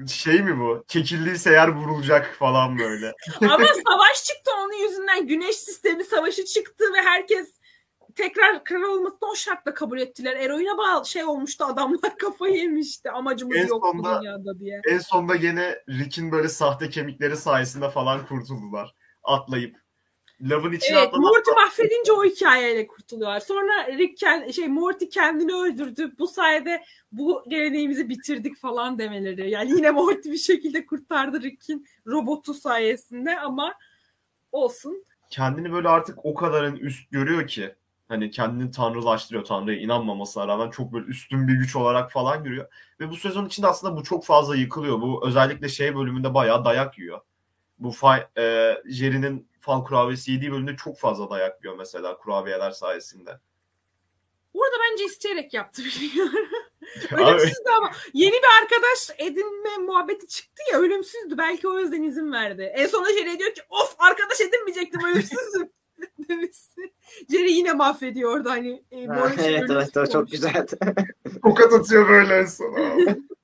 [0.09, 0.85] Şey mi bu?
[0.89, 3.13] Çekildiyse eğer vurulacak falan böyle.
[3.41, 5.27] Ama savaş çıktı onun yüzünden.
[5.27, 7.57] Güneş sistemi savaşı çıktı ve herkes
[8.15, 10.37] tekrar kral olmasını o şartla kabul ettiler.
[10.37, 13.11] Eroine bağlı şey olmuştu adamlar kafayı yemişti.
[13.11, 14.81] Amacımız En yok bu sonunda- dünyada diye.
[14.89, 18.95] En sonunda gene Rick'in böyle sahte kemikleri sayesinde falan kurtuldular.
[19.23, 19.86] Atlayıp.
[20.43, 23.41] Lavın içine Evet, Morty mahvedince o hikayeyle kurtuluyorlar.
[23.41, 26.13] Sonra Rick kend- şey Morty kendini öldürdü.
[26.19, 26.83] Bu sayede
[27.13, 29.51] bu geleneğimizi bitirdik falan demeleri.
[29.51, 33.75] Yani yine Morty bir şekilde kurtardı Rick'in robotu sayesinde ama
[34.53, 35.05] olsun.
[35.31, 37.75] kendini böyle artık o kadarın üst görüyor ki
[38.09, 39.45] hani kendini tanrılaştırıyor.
[39.45, 42.69] Tanrı'ya inanmamasına rağmen çok böyle üstün bir güç olarak falan görüyor.
[43.01, 45.01] Ve bu sezon içinde aslında bu çok fazla yıkılıyor.
[45.01, 47.21] Bu özellikle şey bölümünde bayağı dayak yiyor.
[47.79, 47.93] Bu
[48.39, 53.31] e, Jerry'nin fal kurabiyesi yediği bölümde çok fazla dayak yiyor mesela kurabiyeler sayesinde.
[54.55, 56.49] Burada bence isteyerek yaptı bilmiyorum.
[57.13, 61.39] Abi, Ölümsüzdü ama yeni bir arkadaş edinme muhabbeti çıktı ya ölümsüzdü.
[61.39, 62.63] Belki o yüzden izin verdi.
[62.75, 65.71] En sonunda Jerry diyor ki of arkadaş edinmeyecektim ölümsüzdüm.
[66.29, 66.81] demişti.
[67.31, 68.83] Jerry yine mahvediyor orada hani.
[68.91, 68.99] E,
[69.39, 70.77] evet evet o çok güzeldi.
[71.43, 72.75] tokat atıyor böyle en son.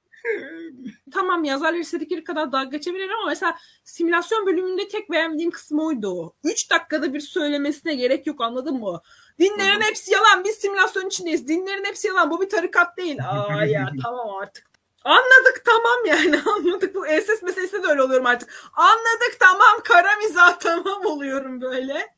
[1.13, 6.35] Tamam yazarlar istedikleri kadar dalga geçebilir ama mesela simülasyon bölümünde tek beğendiğim kısım oydu o.
[6.45, 9.01] 3 dakikada bir söylemesine gerek yok anladın mı?
[9.39, 9.89] Dinlerin Hı hı.
[9.89, 11.49] hepsi yalan biz simülasyon içindeyiz.
[11.49, 13.19] Dinlerin hepsi yalan bu bir tarikat değil.
[13.29, 14.73] Aa ya tamam artık.
[15.05, 16.95] Anladık tamam yani anladık.
[16.95, 18.71] Bu SS meselesinde de öyle oluyorum artık.
[18.75, 22.15] Anladık tamam kara mizah tamam oluyorum böyle.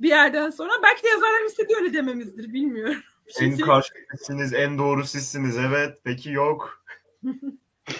[0.00, 3.02] Bir yerden sonra belki de yazarlar istediği öyle dememizdir bilmiyorum.
[3.38, 5.56] Şey en karşılıklısınız, en doğru sizsiniz.
[5.58, 6.81] Evet, peki yok.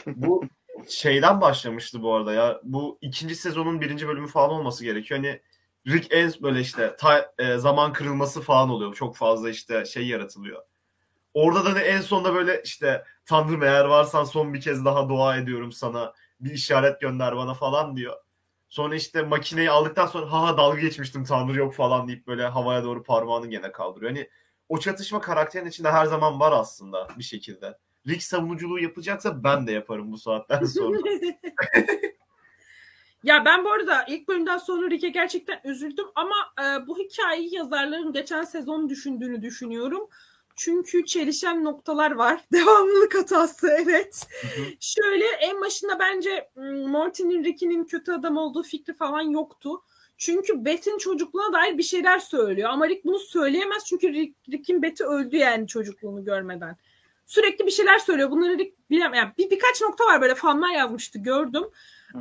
[0.06, 0.44] Bu
[0.88, 2.60] şeyden başlamıştı bu arada ya.
[2.62, 5.20] Bu ikinci sezonun birinci bölümü falan olması gerekiyor.
[5.20, 5.40] Hani
[5.86, 8.94] Rick en böyle işte ta- e, zaman kırılması falan oluyor.
[8.94, 10.62] Çok fazla işte şey yaratılıyor.
[11.34, 15.36] Orada da hani en sonunda böyle işte Tanrım eğer varsan son bir kez daha dua
[15.36, 16.12] ediyorum sana.
[16.40, 18.16] Bir işaret gönder bana falan diyor.
[18.68, 22.84] Sonra işte makineyi aldıktan sonra ha ha dalga geçmiştim Tanrı yok falan deyip böyle havaya
[22.84, 24.10] doğru parmağını gene kaldırıyor.
[24.10, 24.28] Hani
[24.68, 27.78] o çatışma karakterin içinde her zaman var aslında bir şekilde.
[28.08, 30.98] Rick savunuculuğu yapacaksa ben de yaparım bu saatten sonra.
[33.24, 38.12] Ya ben bu arada ilk bölümden sonra Rick'e gerçekten üzüldüm ama e, bu hikayeyi yazarların
[38.12, 40.08] geçen sezon düşündüğünü düşünüyorum.
[40.56, 42.40] Çünkü çelişen noktalar var.
[42.52, 44.26] Devamlılık hatası evet.
[44.80, 46.50] Şöyle en başında bence
[46.86, 49.82] Morty'nin Rick'inin kötü adam olduğu fikri falan yoktu.
[50.18, 52.70] Çünkü Beth'in çocukluğuna dair bir şeyler söylüyor.
[52.70, 56.76] Ama Rick bunu söyleyemez çünkü Rick, Rick'in Beth'i öldü yani çocukluğunu görmeden.
[57.32, 58.30] Sürekli bir şeyler söylüyor.
[58.30, 58.58] Bunları
[58.90, 59.14] bilemem.
[59.14, 61.64] Yani bir, birkaç nokta var böyle fanlar yazmıştı gördüm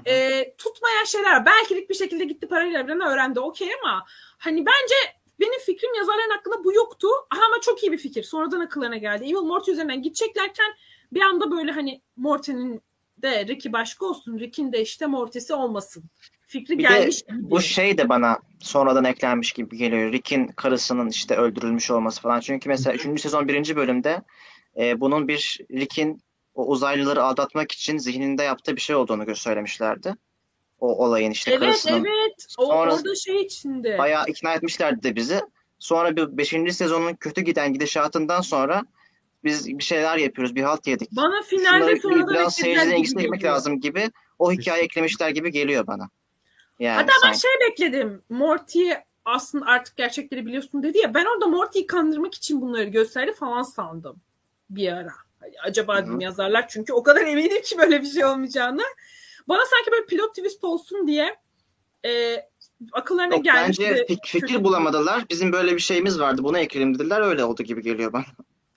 [0.05, 1.45] e, tutmayan şeyler.
[1.45, 4.05] Belki bir şekilde gitti paralel evreni öğrendi okey ama
[4.37, 4.95] hani bence
[5.39, 7.07] benim fikrim yazarların hakkında bu yoktu.
[7.29, 8.23] Aha, ama çok iyi bir fikir.
[8.23, 9.23] Sonradan akıllarına geldi.
[9.23, 10.73] Evil Morty üzerinden gideceklerken
[11.13, 12.81] bir anda böyle hani Morty'nin
[13.17, 14.39] de Rick'i başka olsun.
[14.39, 16.03] Rick'in de işte Morty'si olmasın.
[16.47, 17.23] Fikri Bir de gelmiş.
[17.29, 20.11] Bu şey de bana sonradan eklenmiş gibi geliyor.
[20.11, 22.39] Rick'in karısının işte öldürülmüş olması falan.
[22.39, 23.21] Çünkü mesela 3.
[23.21, 23.75] sezon 1.
[23.75, 24.21] bölümde
[24.77, 26.21] e, bunun bir Rick'in
[26.55, 30.15] o uzaylıları aldatmak için zihninde yaptığı bir şey olduğunu söylemişlerdi.
[30.79, 32.45] O olayın işte evet karısının evet.
[32.57, 33.97] O, Sonra- orada şey içinde.
[33.97, 35.41] bayağı ikna etmişlerdi de bizi.
[35.79, 36.73] Sonra bir 5.
[36.75, 38.85] sezonun kötü giden gidişatından sonra
[39.43, 41.11] biz bir şeyler yapıyoruz, bir halt yedik.
[41.11, 43.53] Bana finalde sonradan biraz seyircinin çekmek geliyor.
[43.53, 46.09] lazım gibi o hikaye eklemişler gibi geliyor bana.
[46.79, 47.39] Yani Hatta ben sanki.
[47.39, 48.21] şey bekledim.
[48.29, 51.13] Morty'ye aslında artık gerçekleri biliyorsun dedi ya.
[51.13, 54.21] Ben orada Morty'yi kandırmak için bunları gösterdi falan sandım.
[54.75, 55.11] Bir ara.
[55.39, 56.05] Hani acaba Hı hı.
[56.07, 58.81] dedim yazarlar çünkü o kadar eminim ki böyle bir şey olmayacağını.
[59.47, 61.35] Bana sanki böyle pilot twist olsun diye
[62.05, 62.35] e,
[62.91, 63.83] akıllarına Yok, gelmişti.
[63.89, 65.25] bence fik- fikir bulamadılar.
[65.29, 66.43] Bizim böyle bir şeyimiz vardı.
[66.43, 67.21] Bunu ekleyelim dediler.
[67.21, 68.25] Öyle oldu gibi geliyor bana.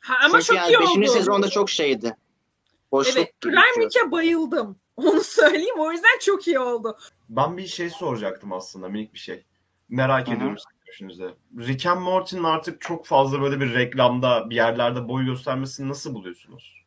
[0.00, 1.08] Ha, ama Çünkü çok yani iyi 5.
[1.10, 1.18] oldu.
[1.18, 2.16] sezonda çok şeydi.
[2.92, 3.40] Boşluk Evet.
[3.40, 3.90] gibi Prime geçiyor.
[3.90, 4.76] Week'e bayıldım.
[4.96, 5.78] Onu söyleyeyim.
[5.78, 6.98] O yüzden çok iyi oldu.
[7.28, 9.44] Ben bir şey soracaktım aslında minik bir şey.
[9.88, 10.36] Merak Hı hı.
[10.36, 10.56] ediyorum
[11.00, 11.34] görüşünüzü.
[11.58, 16.84] Rick and Morty'nin artık çok fazla böyle bir reklamda bir yerlerde boy göstermesini nasıl buluyorsunuz?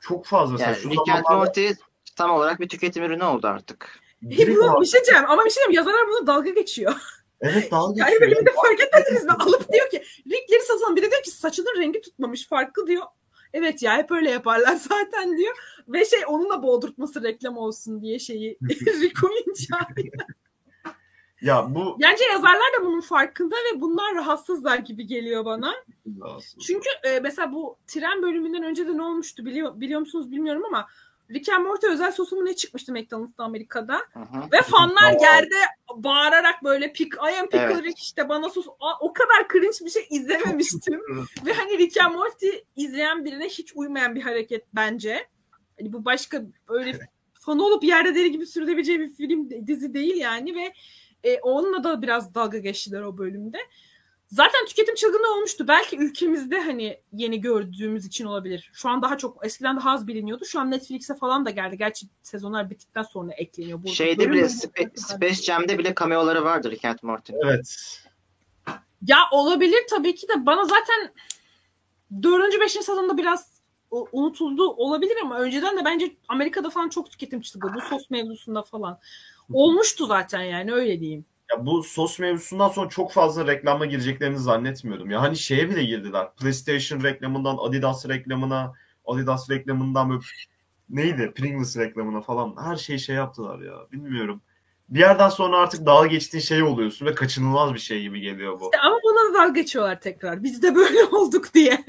[0.00, 0.62] Çok fazla.
[0.62, 1.68] Yani şu Rick and zamanlarda Morty
[2.16, 4.00] tam olarak bir tüketim ürünü oldu artık.
[4.30, 5.72] direkt Bu, bir şey diyeceğim ama bir şey diyeceğim.
[5.72, 6.94] Yazarlar bunu dalga geçiyor.
[7.40, 8.30] Evet dalga Yani geçiyor.
[8.30, 9.32] bölümünde fark etmediniz mi?
[9.32, 13.02] Alıp diyor ki Rick geri satılan biri diyor ki saçının rengi tutmamış farklı diyor.
[13.52, 15.54] Evet ya hep öyle yaparlar zaten diyor.
[15.88, 18.58] Ve şey onunla boğdurtması reklam olsun diye şeyi
[19.00, 19.88] Rick oyuncağı.
[21.44, 25.74] Ya bu Bence yazarlar da bunun farkında ve bunlar rahatsızlar gibi geliyor bana.
[26.66, 30.86] Çünkü e, mesela bu tren bölümünden önce de ne olmuştu biliyor, biliyor musunuz bilmiyorum ama
[31.30, 33.96] Rick and Morty özel sosu ne çıkmıştı McDonald's'ta Amerika'da?
[33.96, 34.52] Hı.
[34.52, 35.22] Ve fanlar Aa.
[35.22, 35.56] yerde
[35.94, 37.84] bağırarak böyle pick, I am pickle Evet.
[37.84, 38.66] Rick işte bana sos.
[38.80, 41.00] Aa, o kadar cringe bir şey izlememiştim.
[41.46, 45.28] Ve hani Rick and Morty izleyen birine hiç uymayan bir hareket bence.
[45.78, 46.98] Hani bu başka öyle
[47.40, 50.72] fan olup yerde deri gibi sürülebileceği bir film dizi değil yani ve
[51.24, 53.58] e, onunla da biraz dalga geçtiler o bölümde.
[54.28, 55.68] Zaten tüketim çılgınlığı olmuştu.
[55.68, 58.70] Belki ülkemizde hani yeni gördüğümüz için olabilir.
[58.72, 60.44] Şu an daha çok eskiden daha az biliniyordu.
[60.44, 61.78] Şu an Netflix'e falan da geldi.
[61.78, 63.82] Gerçi sezonlar bittikten sonra ekleniyor.
[63.82, 67.38] Bu Şeyde bile Spe- Space Jam'de bile cameoları vardır Rick and Morty'nin.
[67.44, 68.00] evet.
[69.06, 71.12] Ya olabilir tabii ki de bana zaten
[72.22, 73.53] dördüncü beşinci sezonda biraz
[73.90, 78.98] unutuldu olabilir ama önceden de bence Amerika'da falan çok tüketim çıktı bu sos mevzusunda falan.
[79.52, 81.24] Olmuştu zaten yani öyle diyeyim.
[81.52, 85.10] Ya bu sos mevzusundan sonra çok fazla reklama gireceklerini zannetmiyordum.
[85.10, 86.34] Ya hani şeye bile girdiler.
[86.40, 88.72] PlayStation reklamından Adidas reklamına,
[89.06, 90.22] Adidas reklamından böyle
[90.90, 91.32] neydi?
[91.36, 92.56] Pringles reklamına falan.
[92.64, 93.74] Her şeyi şey yaptılar ya.
[93.92, 94.42] Bilmiyorum.
[94.88, 98.64] Bir yerden sonra artık dalga geçtiğin şey oluyorsun ve kaçınılmaz bir şey gibi geliyor bu.
[98.64, 100.42] İşte ama buna da dalga geçiyorlar tekrar.
[100.42, 101.84] Biz de böyle olduk diye.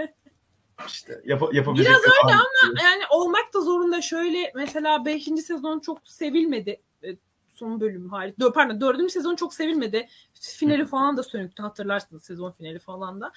[0.88, 5.24] İşte yap- yapabilecek Biraz kadar- yani olmak da zorunda şöyle mesela 5.
[5.42, 7.08] sezon çok sevilmedi e,
[7.54, 8.36] son bölüm hariç.
[8.40, 9.10] Dö- Pardon 4.
[9.12, 10.08] sezon çok sevilmedi.
[10.42, 13.32] Finali falan da sönüktü hatırlarsınız sezon finali falan da.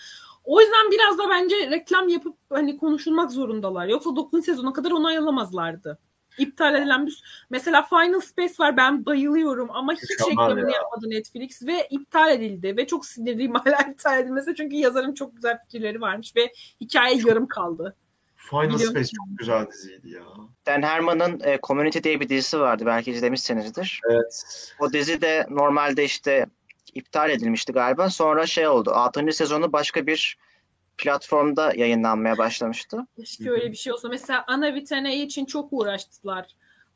[0.45, 3.87] O yüzden biraz da bence reklam yapıp hani konuşulmak zorundalar.
[3.87, 4.43] Yoksa 9.
[4.45, 5.99] sezona kadar onay alamazlardı.
[6.39, 10.77] İptal edilen bir mesela Final Space var ben bayılıyorum ama hiç reklamını ya.
[10.77, 15.59] yapmadı Netflix ve iptal edildi ve çok sinirliyim hala iptal edilmesi çünkü yazarın çok güzel
[15.59, 17.97] fikirleri varmış ve hikaye yarım kaldı.
[18.51, 18.91] Final Biliyorum.
[18.91, 20.23] Space çok güzel diziydi ya.
[20.67, 22.87] Dan Harmon'ın e, Community diye bir dizisi vardı.
[22.87, 24.01] Belki izlemişsinizdir.
[24.11, 24.45] Evet.
[24.81, 26.47] O dizi de normalde işte
[26.95, 28.11] iptal edilmişti galiba.
[28.11, 28.91] Sonra şey oldu.
[28.91, 29.33] 6.
[29.33, 30.39] sezonu başka bir
[30.99, 33.07] platformda yayınlanmaya başlamıştı.
[33.17, 34.09] Keşke öyle bir şey olsa.
[34.09, 36.47] Mesela Ana Vitene için çok uğraştılar.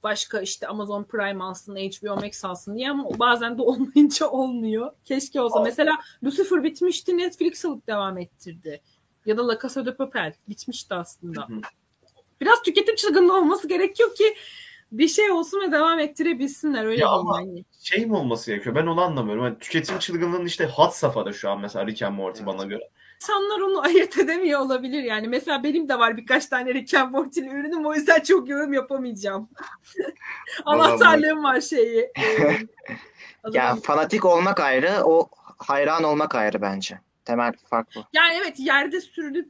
[0.03, 4.90] Başka işte Amazon Prime alsın, HBO Max alsın diye ama bazen de olmayınca olmuyor.
[5.05, 5.61] Keşke olsa.
[5.61, 5.62] Aa.
[5.64, 8.80] Mesela Lucifer bitmişti, Netflix alıp devam ettirdi.
[9.26, 11.48] Ya da La Casa de Papel bitmişti aslında.
[11.48, 11.61] Hı hı.
[12.40, 14.34] Biraz tüketim çılgınlığı olması gerekiyor ki
[14.92, 16.84] bir şey olsun ve devam ettirebilsinler.
[16.84, 17.64] Öyle Ya ama- yani.
[17.82, 18.74] Şey mi olması gerekiyor?
[18.74, 19.44] Ben onu anlamıyorum.
[19.44, 22.46] Yani tüketim çılgınlığının işte had safhada şu an mesela Rick and Morty Evet.
[22.46, 22.88] bana göre.
[23.23, 25.29] İnsanlar onu ayırt edemiyor olabilir yani.
[25.29, 29.49] Mesela benim de var birkaç tane Rick and Morty'li ürünüm o yüzden çok yorum yapamayacağım.
[30.64, 32.01] Anahtarlığım var şeyi.
[32.01, 32.66] e,
[33.53, 33.85] Ya neydi?
[33.85, 37.01] fanatik olmak ayrı, o hayran olmak ayrı bence.
[37.25, 38.05] Temel fark bu.
[38.12, 39.49] Yani evet yerde sürünüp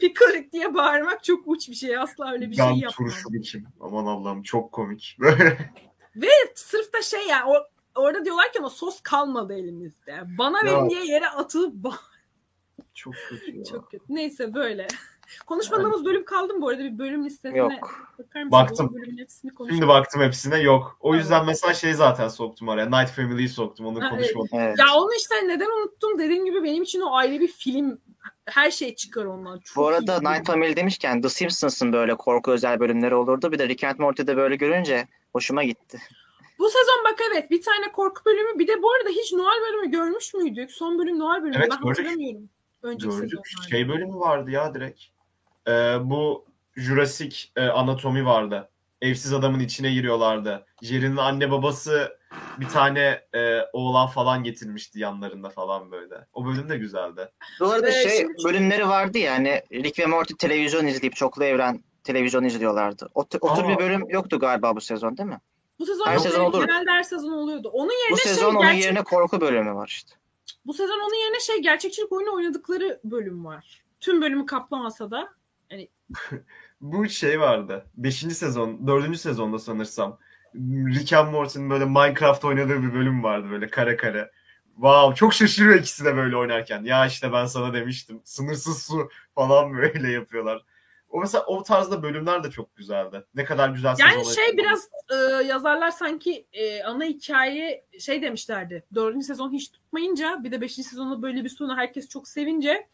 [0.00, 1.98] Pickle diye bağırmak çok uç bir şey.
[1.98, 3.08] Asla öyle bir ben şey yapmam.
[3.08, 3.66] turşu biçim.
[3.80, 5.16] Aman Allah'ım çok komik.
[5.20, 5.58] Böyle
[6.54, 7.54] Sırf da şey yani o,
[7.96, 10.22] orada diyorlar ki ama sos kalmadı elimizde.
[10.38, 10.64] Bana Ya.
[10.64, 11.74] verin diye yere atılıp
[12.94, 13.64] çok kötü ya.
[13.64, 14.04] Çok kötü.
[14.08, 14.86] Neyse böyle.
[15.46, 16.84] Konuşmadığımız bölüm kaldı mı bu arada?
[16.84, 17.72] Bir bölüm listesine Yok.
[17.72, 18.50] bakar?
[18.50, 18.94] Baktım.
[18.94, 19.50] Bölümün hepsini.
[19.68, 20.96] Şimdi baktım hepsine yok.
[21.00, 22.86] O yüzden mesela şey zaten soktum araya.
[22.86, 23.86] Night Family'yi soktum.
[23.86, 24.48] Onu konuşmadım.
[24.52, 24.78] Evet.
[24.78, 27.98] Ya onu işte neden unuttum dediğim gibi benim için o ayrı bir film.
[28.46, 29.58] Her şey çıkar ondan.
[29.58, 33.52] Çok Bu arada Night Family demişken The Simpsons'ın böyle korku özel bölümleri olurdu.
[33.52, 35.98] Bir de Rick and Morty'de böyle görünce hoşuma gitti.
[36.58, 39.90] Bu sezon bak evet bir tane korku bölümü bir de bu arada hiç Noel bölümü
[39.90, 40.70] görmüş müydük?
[40.70, 41.98] Son bölüm Noel bölümü Evet, ben gördük.
[41.98, 42.48] hatırlamıyorum.
[42.82, 43.30] Önceki Gördük.
[43.30, 43.68] sezonlarda.
[43.70, 45.00] Şey bölümü vardı ya direkt.
[45.68, 46.44] Ee, bu
[46.76, 48.68] Jurassic e, Anatomy vardı.
[49.02, 50.66] Evsiz adamın içine giriyorlardı.
[50.82, 52.18] Jerry'nin anne babası
[52.60, 56.14] bir tane e, oğlan falan getirmişti yanlarında falan böyle.
[56.34, 57.28] O bölüm de güzeldi.
[57.60, 61.44] Bu arada Ee, şey şimdi- bölümleri vardı ya hani Rick ve Morty televizyon izleyip çoklu
[61.44, 63.08] evren televizyon izliyorlardı.
[63.14, 63.68] O, o tür Aa.
[63.68, 65.40] bir bölüm yoktu galiba bu sezon değil mi?
[65.78, 66.66] Bu sezon Her sezon olur.
[66.66, 67.68] genelde her sezon oluyordu.
[67.72, 70.12] Onun yerine Bu şey sezon onun gerçek- yerine korku bölümü var işte.
[70.66, 73.80] bu sezon onun yerine şey gerçekçilik oyunu oynadıkları bölüm var.
[74.00, 75.28] Tüm bölümü kaplamasa da
[76.80, 77.86] Bu şey vardı.
[77.96, 78.16] 5.
[78.34, 79.16] sezon, 4.
[79.18, 80.18] sezonda sanırsam.
[80.94, 84.30] Rick and Morty'nin böyle Minecraft oynadığı bir bölüm vardı böyle kare kare.
[84.74, 86.84] Wow, çok şaşırıyor ikisi de böyle oynarken.
[86.84, 88.20] Ya işte ben sana demiştim.
[88.24, 90.64] Sınırsız su falan böyle yapıyorlar.
[91.10, 93.24] O mesela o tarzda bölümler de çok güzeldi.
[93.34, 98.84] Ne kadar güzel yani şey biraz e, yazarlar sanki e, ana hikaye şey demişlerdi.
[98.94, 102.88] Dördüncü sezon hiç tutmayınca bir de beşinci sezonda böyle bir sonu herkes çok sevince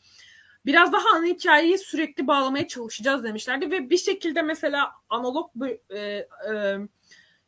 [0.67, 5.51] biraz daha ana hikayeyi sürekli bağlamaya çalışacağız demişlerdi ve bir şekilde mesela analog
[5.91, 6.27] e, e,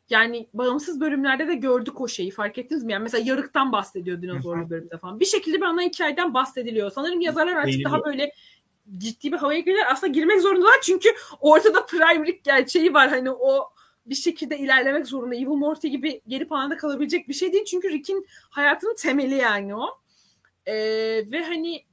[0.09, 2.91] yani bağımsız bölümlerde de gördük o şeyi fark ettiniz mi?
[2.91, 5.19] Yani mesela yarıktan bahsediyor dinozorlu bölümde falan.
[5.19, 6.91] Bir şekilde bir ana hikayeden bahsediliyor.
[6.91, 7.91] Sanırım yazarlar artık Değiniyor.
[7.91, 8.31] daha böyle
[8.97, 9.91] ciddi bir havaya girdiler.
[9.91, 11.09] Aslında girmek zorundalar çünkü
[11.39, 13.09] ortada prime Rick gerçeği var.
[13.09, 13.69] Hani o
[14.05, 15.35] bir şekilde ilerlemek zorunda.
[15.35, 17.65] Evil Morty gibi geri planda kalabilecek bir şey değil.
[17.65, 19.87] Çünkü Rick'in hayatının temeli yani o.
[20.65, 20.75] Ee,
[21.31, 21.83] ve hani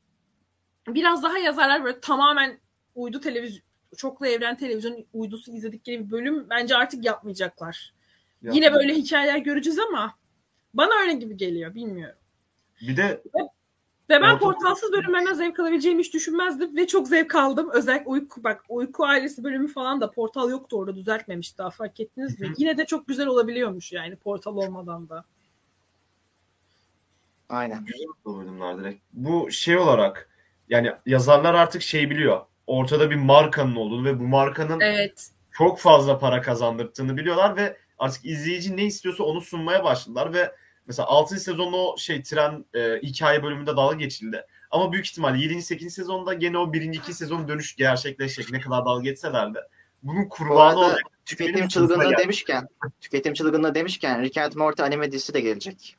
[0.88, 2.58] biraz daha yazarlar böyle tamamen
[2.94, 3.62] uydu televizyon
[3.96, 7.92] çoklu evren televizyon uydusu izledikleri bir bölüm bence artık yapmayacaklar.
[8.42, 10.14] Ya, Yine böyle hikayeler göreceğiz ama
[10.74, 12.18] bana öyle gibi geliyor bilmiyorum.
[12.80, 13.22] Bir de
[14.10, 17.70] Ve ben Orta- portalsız bölümlerden zevk alabileceğimi hiç düşünmezdim ve çok zevk aldım.
[17.72, 22.40] Özellikle uyku bak uyku ailesi bölümü falan da portal yoktu orada düzeltmemiş daha fark ettiniz
[22.40, 22.52] mi?
[22.58, 25.24] Yine de çok güzel olabiliyormuş yani portal olmadan da.
[27.48, 27.84] Aynen.
[27.84, 29.02] güzel o bölümler direkt.
[29.12, 30.28] Bu şey olarak
[30.68, 32.40] yani yazarlar artık şey biliyor.
[32.66, 35.30] Ortada bir markanın olduğunu ve bu markanın Evet.
[35.52, 40.52] çok fazla para kazandırdığını biliyorlar ve artık izleyici ne istiyorsa onu sunmaya başladılar ve
[40.86, 41.40] mesela 6.
[41.40, 44.46] sezonda o şey tren e, hikaye bölümünde dalga geçildi.
[44.70, 45.62] Ama büyük ihtimalle 7.
[45.62, 45.94] 8.
[45.94, 46.82] sezonda gene o 1.
[46.82, 47.14] 2.
[47.14, 48.52] sezon dönüş gerçekleşecek.
[48.52, 49.58] Ne kadar dalga geçseler de.
[50.02, 50.98] Bunun Bu kurbanı olacak.
[51.24, 52.22] tüketim çılgınlığı geldi.
[52.22, 52.68] demişken
[53.00, 55.96] tüketim çılgınlığı demişken Rick and Morty anime dizisi de gelecek.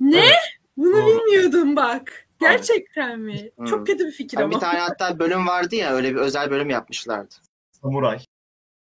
[0.00, 0.18] Ne?
[0.18, 0.34] Evet.
[0.76, 1.06] Bunu Doğru.
[1.06, 2.26] bilmiyordum bak.
[2.40, 3.50] Gerçekten mi?
[3.56, 3.66] Hmm.
[3.66, 4.54] Çok kötü bir fikir Yani ama.
[4.54, 7.34] bir tane hatta bölüm vardı ya öyle bir özel bölüm yapmışlardı.
[7.82, 8.18] Samuray.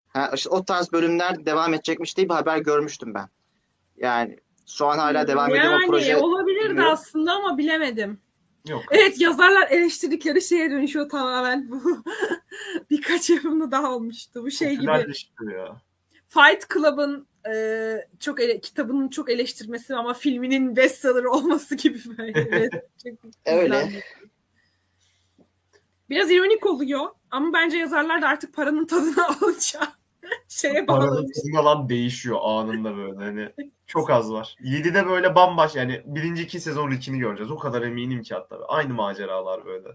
[0.07, 3.29] Ha, işte o tarz bölümler devam edecekmiş diye bir haber görmüştüm ben.
[3.97, 6.17] Yani şu an hala devam ediyor yani o proje.
[6.17, 6.91] olabilirdi bilmiyorum.
[6.93, 8.19] aslında ama bilemedim.
[8.67, 8.83] Yok.
[8.91, 12.03] Evet yazarlar eleştirdikleri şeye dönüşüyor tamamen bu.
[12.89, 14.43] Birkaç yapımda daha olmuştu.
[14.43, 14.91] Bu şey gibi.
[15.53, 15.81] Ya.
[16.29, 22.71] Fight Club'ın e, çok ele, kitabının çok eleştirmesi ama filminin bestseller olması gibi böyle.
[23.05, 24.03] Evet, Öyle.
[26.09, 29.96] Biraz ironik oluyor ama bence yazarlar da artık paranın tadını alacağı
[30.47, 31.31] şeye bağlamış.
[31.35, 33.15] tadına lan değişiyor anında böyle.
[33.17, 33.49] Hani
[33.87, 34.55] çok az var.
[34.63, 37.51] 7'de böyle bambaşka yani birinci iki sezon Rick'ini göreceğiz.
[37.51, 38.59] O kadar eminim ki hatta.
[38.67, 39.87] Aynı maceralar böyle.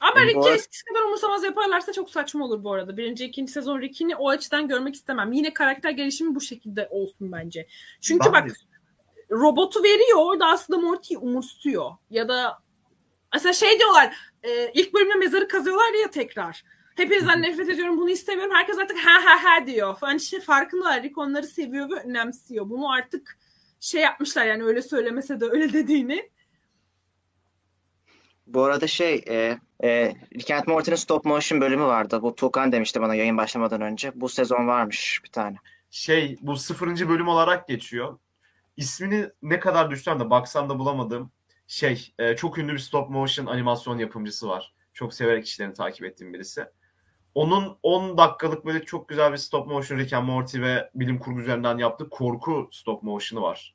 [0.00, 2.96] Ama Bu Rick'i arada- eskisi kadar umursamaz yaparlarsa çok saçma olur bu arada.
[2.96, 5.32] Birinci, ikinci sezon Rick'ini o açıdan görmek istemem.
[5.32, 7.66] Yine karakter gelişimi bu şekilde olsun bence.
[8.00, 8.54] Çünkü Ben bak de-
[9.30, 11.90] robotu veriyor orada aslında Morty'yi umursuyor.
[12.10, 12.58] Ya da
[13.34, 16.64] mesela şey diyorlar e, ilk bölümde mezarı kazıyorlar ya tekrar.
[17.00, 18.54] Hepinizden nefret ediyorum bunu istemiyorum.
[18.54, 19.96] Herkes artık ha ha ha diyor.
[19.96, 21.02] Falan işte farkındalar.
[21.02, 22.70] Rick onları seviyor ve önemsiyor.
[22.70, 23.38] Bunu artık
[23.80, 26.30] şey yapmışlar yani öyle söylemese de öyle dediğini.
[28.46, 32.22] Bu arada şey, e, e, Rick and Morty'nin stop motion bölümü vardı.
[32.22, 34.12] Bu Tuğkan demişti bana yayın başlamadan önce.
[34.14, 35.56] Bu sezon varmış bir tane.
[35.90, 38.18] Şey bu sıfırıncı bölüm olarak geçiyor.
[38.76, 41.32] İsmini ne kadar düşsem de baksam da bulamadım.
[41.66, 44.74] Şey e, çok ünlü bir stop motion animasyon yapımcısı var.
[44.94, 46.66] Çok severek işlerini takip ettiğim birisi.
[47.34, 51.40] Onun 10 dakikalık böyle çok güzel bir stop motion Rick and Morty ve bilim kurgu
[51.40, 53.74] üzerinden yaptığı korku stop motion'ı var.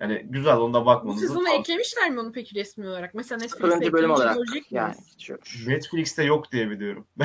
[0.00, 3.14] Yani güzel onda bakmanızı sezonu tavsiye eklemişler mi onu peki resmi olarak?
[3.14, 4.94] Mesela Netflix'te bölüm olarak görecek yani.
[5.66, 7.06] Netflix'te yok diye biliyorum.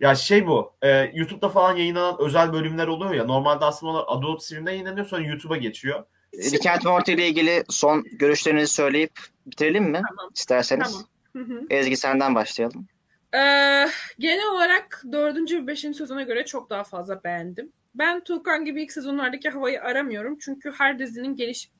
[0.00, 0.72] ya şey bu.
[0.82, 3.24] e, YouTube'da falan yayınlanan özel bölümler oluyor ya.
[3.24, 6.04] Normalde aslında onlar Adult Swim'de yayınlanıyor sonra YouTube'a geçiyor.
[6.34, 9.12] Rick and Morty ile ilgili son görüşlerinizi söyleyip
[9.46, 10.02] bitirelim mi?
[10.08, 10.30] Tamam.
[10.34, 10.92] İsterseniz.
[11.32, 11.48] Tamam.
[11.48, 11.66] Hı hı.
[11.70, 12.86] Ezgi senden başlayalım.
[13.34, 13.86] Ee,
[14.18, 15.52] genel olarak 4.
[15.52, 15.80] ve 5.
[15.80, 17.72] sezona göre çok daha fazla beğendim.
[17.94, 20.38] Ben Tuğkan gibi ilk sezonlardaki havayı aramıyorum.
[20.40, 21.70] Çünkü her dizinin geliş,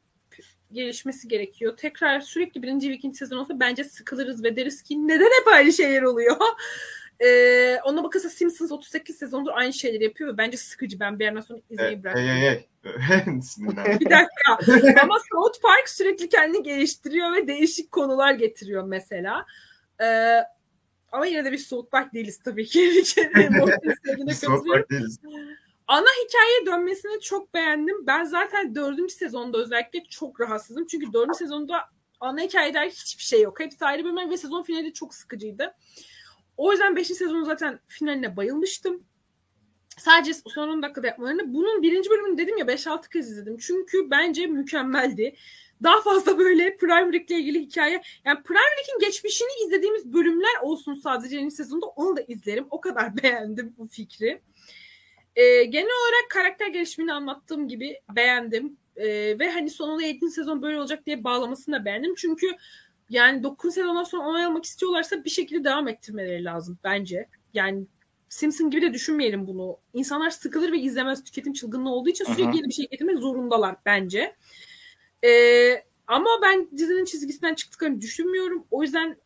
[0.73, 1.77] gelişmesi gerekiyor.
[1.77, 5.73] Tekrar sürekli birinci ve ikinci sezon olsa bence sıkılırız ve deriz ki neden hep aynı
[5.73, 6.37] şeyler oluyor?
[7.25, 11.01] Ee, ona bakılsa Simpsons 38 sezondur aynı şeyleri yapıyor ve bence sıkıcı.
[11.01, 12.25] Ben bir yerden sonra E, izlemeyi bıraktım.
[12.25, 12.67] hey hey
[13.25, 13.41] hey.
[13.43, 14.01] Sinirlendim.
[14.01, 15.01] Bir dakika.
[15.03, 19.47] Ama South Park sürekli kendini geliştiriyor ve değişik konular getiriyor mesela.
[20.03, 20.39] Ee,
[21.13, 22.81] ama yine de bir South Park değiliz tabii ki.
[24.69, 25.19] Park değiliz.
[25.87, 28.07] Ana hikayeye dönmesini çok beğendim.
[28.07, 30.87] Ben zaten dördüncü sezonda özellikle çok rahatsızım.
[30.87, 31.85] Çünkü dördüncü sezonda
[32.21, 33.61] ana hikayede hiçbir şey yok.
[33.61, 35.75] Hepsi ayrı bölümler ve sezon finali çok sıkıcıydı.
[36.57, 39.03] O yüzden beşinci sezonun zaten finaline bayılmıştım.
[39.99, 41.55] Sadece son 10 dakikada yapmalarını.
[41.55, 43.57] Bunun birinci bölümünü dedim ya 5-6 kez izledim.
[43.59, 45.35] Çünkü bence mükemmeldi.
[45.83, 48.03] Daha fazla böyle Prime Rick'le ilgili hikaye.
[48.25, 51.87] Yani Prime Rick'in geçmişini izlediğimiz bölümler olsun sadece yeni sezonda.
[51.87, 52.67] Onu da izlerim.
[52.71, 54.43] O kadar beğendim bu fikri.
[55.37, 58.77] Ee, genel olarak karakter gelişimini anlattığım gibi beğendim.
[58.97, 60.31] Ee, ve hani sonunda 7.
[60.31, 62.15] sezon böyle olacak diye bağlamasını da beğendim.
[62.17, 62.47] Çünkü
[63.11, 67.29] yani 9 sezondan sonra onay almak istiyorlarsa bir şekilde devam ettirmeleri lazım bence.
[67.55, 67.87] Yani
[68.29, 69.77] Simpson gibi de düşünmeyelim bunu.
[69.93, 74.35] İnsanlar sıkılır ve izlemez tüketim çılgınlığı olduğu için sürekli yeni bir şey getirmek zorundalar bence.
[75.25, 78.67] Ee, ama ben dizinin çizgisinden çıktıklarını düşünmüyorum.
[78.71, 79.17] O yüzden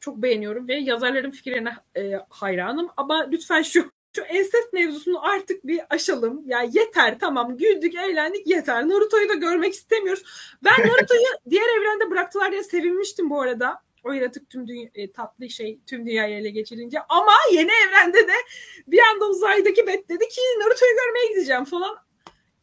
[0.00, 2.88] çok beğeniyorum ve yazarların fikirlerine e, hayranım.
[2.96, 6.42] Ama lütfen şu şu ensest mevzusunu artık bir aşalım.
[6.46, 8.88] Ya yeter tamam güldük eğlendik yeter.
[8.88, 10.22] Naruto'yu da görmek istemiyoruz.
[10.64, 13.82] Ben Naruto'yu diğer evrende bıraktılar diye sevinmiştim bu arada.
[14.04, 16.98] O yaratık tüm dünya, e, tatlı şey tüm dünyayı ele geçirince.
[17.08, 18.34] Ama yeni evrende de
[18.86, 21.96] bir anda uzaydaki Bet dedi ki Naruto'yu görmeye gideceğim falan.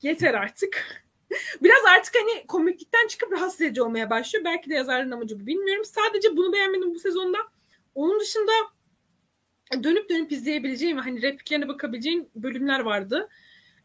[0.01, 1.03] Yeter artık.
[1.61, 4.45] Biraz artık hani komiklikten çıkıp rahatsız edici olmaya başlıyor.
[4.45, 5.85] Belki de yazarların amacı bu bilmiyorum.
[5.85, 7.37] Sadece bunu beğenmedim bu sezonda.
[7.95, 8.51] Onun dışında
[9.83, 13.29] dönüp dönüp izleyebileceğim hani repliklerine bakabileceğin bölümler vardı.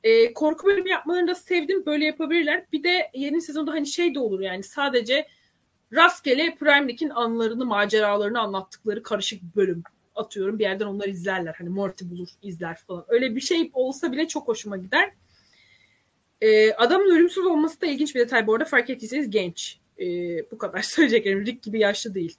[0.02, 1.86] Ee, korku bölümü yapmalarını da sevdim.
[1.86, 2.64] Böyle yapabilirler.
[2.72, 5.26] Bir de yeni sezonda hani şey de olur yani sadece
[5.92, 9.82] rastgele Prime League'in anılarını, maceralarını anlattıkları karışık bir bölüm
[10.14, 10.58] atıyorum.
[10.58, 11.54] Bir yerden onlar izlerler.
[11.58, 13.04] Hani Morty bulur, izler falan.
[13.08, 15.10] Öyle bir şey olsa bile çok hoşuma gider.
[16.44, 18.64] Ee, adamın ölümsüz olması da ilginç bir detay bu arada.
[18.64, 19.78] Fark ettiyseniz genç.
[20.00, 20.04] Ee,
[20.50, 21.46] bu kadar söyleyeceklerim.
[21.46, 22.36] Rick gibi yaşlı değil.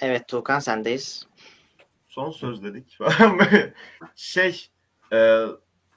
[0.00, 1.26] Evet Tuğkan sendeyiz.
[2.08, 2.98] Son söz dedik.
[4.16, 4.68] şey
[5.12, 5.44] e,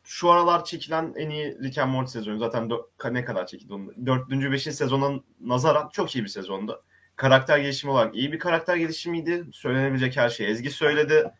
[0.03, 2.39] şu aralar çekilen en iyi Rick and Morty sezonu.
[2.39, 4.05] Zaten dö- ne kadar çekildi onun?
[4.05, 6.83] Dördüncü, beşinci sezonun nazaran çok iyi bir sezondu.
[7.15, 9.45] Karakter gelişimi olarak iyi bir karakter gelişimiydi.
[9.53, 11.31] Söylenebilecek her şey Ezgi söyledi.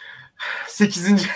[0.66, 1.26] Sekizinci,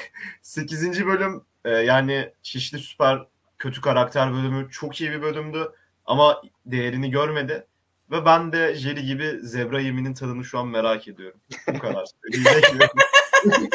[0.40, 3.26] sekizinci bölüm e, yani Çişli Süper
[3.58, 5.72] kötü karakter bölümü çok iyi bir bölümdü.
[6.06, 7.66] Ama değerini görmedi.
[8.10, 11.40] Ve ben de Jerry gibi zebra yeminin tadını şu an merak ediyorum.
[11.74, 12.04] Bu kadar.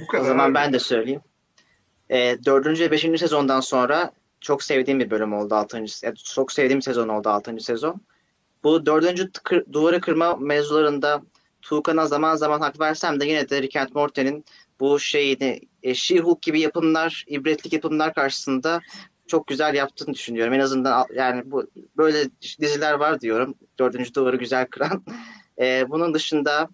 [0.00, 0.22] Bu kadar.
[0.22, 1.20] O zaman ben de söyleyeyim.
[2.10, 5.76] E, dördüncü ve beşinci sezondan sonra çok sevdiğim bir bölüm oldu 6.
[6.02, 7.60] yani çok sevdiğim sezon oldu 6.
[7.60, 8.00] sezon.
[8.64, 11.22] Bu dördüncü kır, duvarı kırma mevzularında
[11.62, 14.44] Tuğkan'a zaman zaman hak versem de yine de Rick and Morty'nin
[14.80, 18.80] bu şeyini e, She-Hulk gibi yapımlar, ibretlik yapımlar karşısında
[19.26, 20.54] çok güzel yaptığını düşünüyorum.
[20.54, 23.54] En azından yani bu böyle diziler var diyorum.
[23.78, 25.04] Dördüncü duvarı güzel kıran.
[25.58, 26.68] E, bunun dışında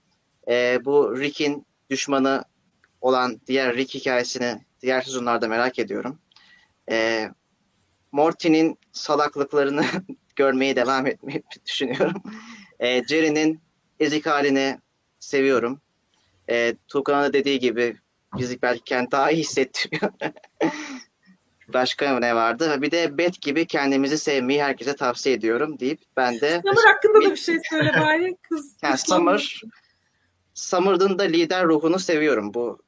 [0.48, 2.44] e, bu Rick'in düşmanı
[3.00, 6.18] olan diğer Rick hikayesini diğer sezonlarda merak ediyorum.
[6.90, 7.28] E,
[8.12, 9.84] Morty'nin salaklıklarını
[10.36, 12.22] görmeye devam etmeyi düşünüyorum.
[12.78, 13.60] E, Jerry'nin
[14.00, 14.78] ezik halini
[15.20, 15.80] seviyorum.
[16.48, 17.96] E, Tuğkan'ın da dediği gibi
[18.38, 20.12] bizi belki kendi daha iyi hissettiriyor.
[21.68, 22.82] Başka ne vardı?
[22.82, 27.30] Bir de Bet gibi kendimizi sevmeyi herkese tavsiye ediyorum deyip ben de Summer hakkında da
[27.30, 28.36] bir şey söyle bari.
[28.48, 28.76] Kız.
[28.82, 29.60] yani Summer
[30.54, 32.78] Summer'ın da lider ruhunu seviyorum bu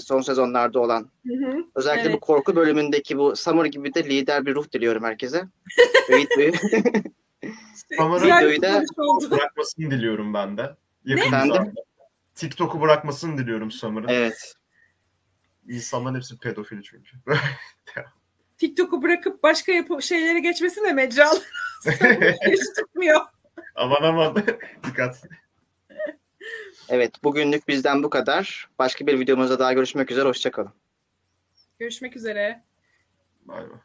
[0.00, 1.10] son sezonlarda olan.
[1.26, 1.64] Hı hı.
[1.74, 2.14] Özellikle Evet.
[2.14, 5.44] bu korku bölümündeki bu Summer gibi de lider bir ruh diliyorum herkese.
[6.08, 6.54] Videoyu-
[7.96, 8.82] Summer'ın da-.
[9.30, 10.74] Bırakmasını diliyorum ben de.
[11.04, 11.54] Yakın Ben de.
[11.54, 11.72] zamanda.
[12.36, 14.08] TikTok'u bırakmasını diliyorum Summer'ın.
[14.08, 14.54] evet.
[15.68, 17.16] İnsanların hepsi pedofili çünkü.
[18.58, 21.36] TikTok'u bırakıp başka yapı şeylere geçmesi de mecral.
[22.50, 23.20] Hiç tutmuyor.
[23.74, 24.36] aman aman.
[24.86, 25.22] Dikkat.
[26.88, 28.68] Evet, bugünlük bizden bu kadar.
[28.78, 30.28] Başka bir videomuzda daha görüşmek üzere.
[30.28, 30.72] Hoşçakalın.
[31.78, 32.62] Görüşmek üzere.
[33.44, 33.78] Bay bay.